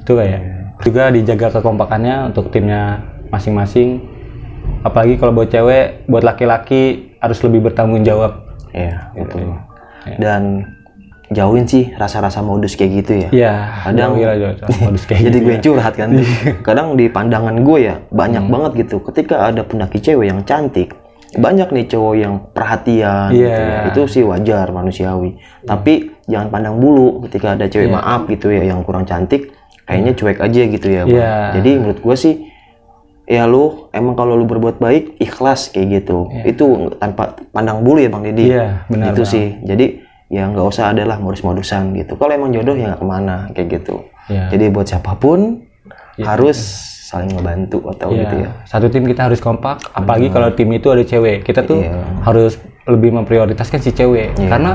Itu 0.03 0.19
kayak 0.19 0.41
juga 0.83 1.15
dijaga 1.15 1.63
kekompakannya 1.63 2.35
untuk 2.35 2.51
timnya 2.51 3.07
masing-masing. 3.31 4.03
Apalagi 4.83 5.15
kalau 5.17 5.31
buat 5.31 5.49
cewek 5.49 6.11
buat 6.11 6.27
laki-laki 6.27 7.15
harus 7.23 7.39
lebih 7.47 7.71
bertanggung 7.71 8.03
jawab. 8.03 8.51
Iya, 8.75 9.15
gitu. 9.15 9.39
betul. 9.39 9.49
Dan 10.19 10.43
jauhin 11.29 11.67
sih 11.67 11.91
rasa-rasa 11.93 12.39
modus 12.39 12.75
kayak 12.75 12.93
gitu 13.01 13.13
ya. 13.19 13.29
ya 13.33 13.55
Kadang- 13.83 14.15
jauhi 14.15 14.23
lah, 14.23 14.35
jauhi 14.55 14.79
modus 14.81 15.03
kayak 15.05 15.21
Jadi 15.27 15.31
gitu 15.33 15.43
gue 15.43 15.53
yang 15.53 15.65
curhat 15.65 15.95
kan. 15.95 16.09
Kadang 16.63 16.89
di 16.95 17.07
pandangan 17.07 17.57
gue 17.59 17.79
ya 17.83 17.95
banyak 18.09 18.43
Hmm. 18.43 18.53
banget 18.53 18.73
gitu. 18.81 18.97
Ketika 19.03 19.37
ada 19.45 19.63
pendaki 19.63 19.99
cewek 19.99 20.27
yang 20.27 20.41
cantik, 20.43 20.95
banyak 21.35 21.69
nih 21.69 21.85
cowok 21.87 22.15
yang 22.15 22.35
perhatian. 22.51 23.29
gitu 23.29 23.43
Iya. 23.43 23.59
ya. 23.59 23.81
Itu 23.91 24.01
sih 24.07 24.23
wajar 24.23 24.71
manusiawi. 24.71 25.35
Tapi 25.63 25.93
jangan 26.25 26.49
pandang 26.49 26.77
bulu 26.77 27.21
ketika 27.25 27.53
ada 27.53 27.67
cewek 27.67 27.91
Iya. 27.91 27.97
maaf 27.97 28.21
gitu 28.27 28.47
ya 28.49 28.63
yang 28.65 28.81
kurang 28.81 29.03
cantik, 29.03 29.51
kayaknya 29.83 30.13
cuek 30.15 30.39
aja 30.39 30.61
gitu 30.65 30.89
ya. 30.89 31.03
Bang. 31.03 31.11
Iya. 31.13 31.35
Jadi 31.55 31.71
menurut 31.77 31.99
gue 32.01 32.17
sih 32.17 32.35
ya 33.27 33.43
lu 33.43 33.91
emang 33.91 34.15
kalau 34.15 34.39
lu 34.39 34.47
berbuat 34.47 34.79
baik 34.79 35.19
ikhlas 35.19 35.69
kayak 35.69 36.01
gitu. 36.01 36.31
Itu 36.45 36.65
tanpa 36.97 37.35
pandang 37.51 37.83
bulu 37.83 37.99
ya 37.99 38.07
Bang 38.07 38.23
Deddy. 38.23 38.47
Iya, 38.47 38.87
benar, 38.87 39.11
Itu 39.11 39.27
sih. 39.27 39.59
Jadi 39.61 40.06
ya 40.27 40.51
nggak 40.51 40.67
usah 40.67 40.91
adalah 40.91 41.17
modus-modusan 41.19 41.95
gitu. 41.95 42.19
Kalau 42.19 42.33
emang 42.33 42.51
jodoh 42.51 42.75
ya 42.75 42.93
nggak 42.93 43.01
ke 43.01 43.07
mana 43.07 43.37
kayak 43.55 43.69
gitu. 43.81 44.03
Iya. 44.27 44.51
Jadi 44.51 44.65
buat 44.75 44.87
siapa 44.87 45.15
pun 45.15 45.63
harus 46.19 46.59
saling 47.07 47.31
membantu 47.31 47.87
atau 47.87 48.11
Iya, 48.11 48.21
gitu 48.27 48.37
ya. 48.43 48.51
Satu 48.67 48.91
tim 48.91 49.07
kita 49.07 49.31
harus 49.31 49.39
kompak, 49.39 49.79
apalagi 49.95 50.27
kalau 50.29 50.51
tim 50.51 50.67
itu 50.75 50.91
ada 50.91 51.07
cewek. 51.07 51.47
Kita 51.47 51.63
tuh 51.63 51.87
Iya. 51.87 52.03
harus 52.27 52.59
lebih 52.87 53.15
memprioritaskan 53.15 53.79
si 53.79 53.95
cewek. 53.95 54.35
Karena 54.35 54.75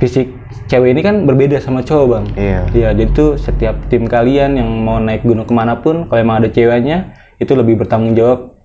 fisik 0.00 0.32
cewek 0.68 0.96
ini 0.96 1.00
kan 1.04 1.28
berbeda 1.28 1.60
sama 1.60 1.84
cowok, 1.84 2.06
Bang. 2.08 2.24
Iya. 2.32 2.60
Iya, 2.72 2.88
jadi 2.96 3.10
tuh 3.12 3.36
setiap 3.36 3.76
tim 3.92 4.08
kalian 4.08 4.56
yang 4.56 4.68
mau 4.80 4.96
naik 4.96 5.24
gunung 5.24 5.44
ke 5.44 5.52
mana 5.52 5.76
pun, 5.76 6.08
kalau 6.08 6.20
emang 6.20 6.40
ada 6.40 6.48
ceweknya, 6.48 7.12
itu 7.36 7.52
lebih 7.52 7.84
bertanggung 7.84 8.16
jawab 8.16 8.56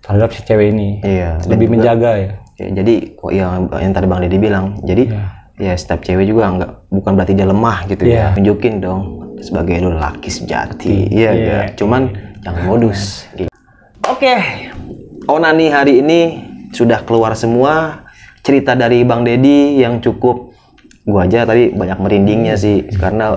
terhadap 0.00 0.32
si 0.32 0.40
cewek 0.44 0.72
ini. 0.72 1.00
Iya. 1.04 1.44
Lebih 1.44 1.68
juga- 1.68 1.74
menjaga 1.76 2.12
ya. 2.16 2.32
Ya, 2.54 2.66
jadi 2.72 2.94
kok 3.12 3.30
yang 3.30 3.66
yang 3.70 3.92
tadi 3.92 4.06
Bang 4.06 4.20
Deddy 4.20 4.38
bilang, 4.38 4.78
jadi 4.82 5.10
ya 5.54 5.74
setiap 5.74 6.02
cewek 6.02 6.26
juga 6.26 6.50
nggak 6.50 6.70
bukan 6.90 7.12
berarti 7.14 7.32
dia 7.32 7.46
lemah 7.46 7.78
gitu 7.86 8.02
Iya. 8.04 8.14
ya. 8.14 8.26
Tunjukin 8.34 8.74
dong 8.78 9.02
sebagai 9.38 9.78
lu 9.78 9.94
laki 9.94 10.26
sejati. 10.26 11.10
Iya, 11.10 11.30
Iya. 11.30 11.30
iya. 11.34 11.58
Cuman 11.74 12.10
jangan 12.42 12.62
modus. 12.66 13.26
gitu. 13.34 13.50
Oke. 14.04 14.34
Onani 15.24 15.70
hari 15.70 16.02
ini 16.02 16.20
sudah 16.70 17.00
keluar 17.00 17.32
semua 17.32 18.04
cerita 18.42 18.74
dari 18.74 19.00
Bang 19.02 19.24
Deddy 19.24 19.80
yang 19.80 20.02
cukup 20.02 20.52
gua 21.04 21.24
aja 21.24 21.44
tadi 21.44 21.68
banyak 21.70 21.96
merindingnya 21.96 22.56
sih 22.56 22.84
karena 22.90 23.36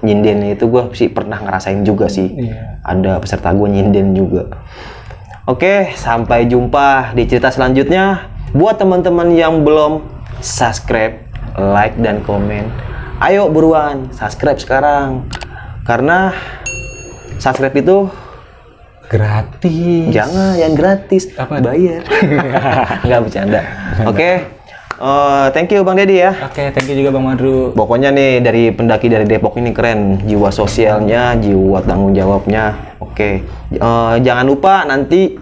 nyindennya 0.00 0.54
itu 0.54 0.66
gua 0.66 0.90
sih 0.90 1.06
pernah 1.06 1.38
ngerasain 1.38 1.82
juga 1.82 2.08
sih. 2.08 2.30
Iya. 2.30 2.80
Ada 2.82 3.20
peserta 3.20 3.52
gua 3.52 3.68
nyinden 3.68 4.16
juga. 4.16 4.48
Oke, 5.44 5.92
sampai 5.92 6.46
jumpa 6.46 7.10
di 7.12 7.26
cerita 7.26 7.50
selanjutnya. 7.50 8.29
Buat 8.50 8.76
teman-teman 8.76 9.30
yang 9.30 9.62
belum 9.62 10.02
subscribe, 10.40 11.22
like 11.54 11.94
dan 11.96 12.18
komen, 12.20 12.66
ayo 13.20 13.46
buruan 13.46 14.10
subscribe 14.10 14.58
sekarang. 14.58 15.22
Karena 15.82 16.34
subscribe 17.38 17.74
itu 17.76 18.10
Gratis. 19.06 20.10
jangan 20.10 20.54
yang 20.54 20.74
gratis, 20.74 21.30
Apa? 21.34 21.58
bayar. 21.58 22.02
Nggak 23.06 23.20
bercanda. 23.22 23.60
Oke. 24.06 24.30
eh, 25.00 25.46
thank 25.50 25.70
you 25.70 25.82
Bang 25.82 25.94
Deddy 25.96 26.20
ya. 26.20 26.30
Oke, 26.42 26.70
thank 26.70 26.86
you 26.86 26.94
juga 26.96 27.10
Bang 27.10 27.24
Madru. 27.24 27.70
Pokoknya 27.72 28.10
nih 28.10 28.38
dari 28.38 28.70
pendaki 28.70 29.06
dari 29.06 29.24
Depok 29.24 29.56
ini 29.56 29.70
keren, 29.70 30.22
jiwa 30.22 30.50
sosialnya, 30.50 31.34
jiwa 31.34 31.82
tanggung 31.82 32.12
jawabnya. 32.12 32.98
Oke, 32.98 33.46
Eh, 33.70 34.14
jangan 34.20 34.42
lupa 34.44 34.82
nanti 34.82 35.38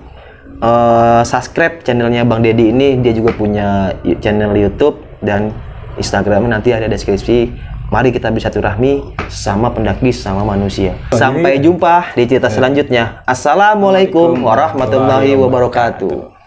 eh, 0.59 1.23
subscribe 1.25 1.83
channelnya 1.83 2.23
Bang 2.23 2.44
Deddy 2.44 2.71
ini. 2.71 2.99
Dia 3.01 3.12
juga 3.14 3.35
punya 3.35 3.94
channel 4.23 4.55
YouTube 4.55 5.03
dan 5.23 5.51
Instagramnya 5.99 6.61
nanti 6.61 6.71
ada 6.71 6.87
deskripsi. 6.87 7.51
Mari 7.88 8.12
kita 8.12 8.29
bersilaturahmi 8.29 9.16
sama 9.33 9.73
pendaki 9.73 10.12
sama 10.12 10.44
manusia. 10.44 10.92
Sampai 11.09 11.57
jumpa 11.57 12.12
di 12.12 12.29
cerita 12.29 12.53
selanjutnya. 12.53 13.25
Assalamualaikum 13.25 14.44
warahmatullahi 14.44 15.33
wabarakatuh. 15.33 16.38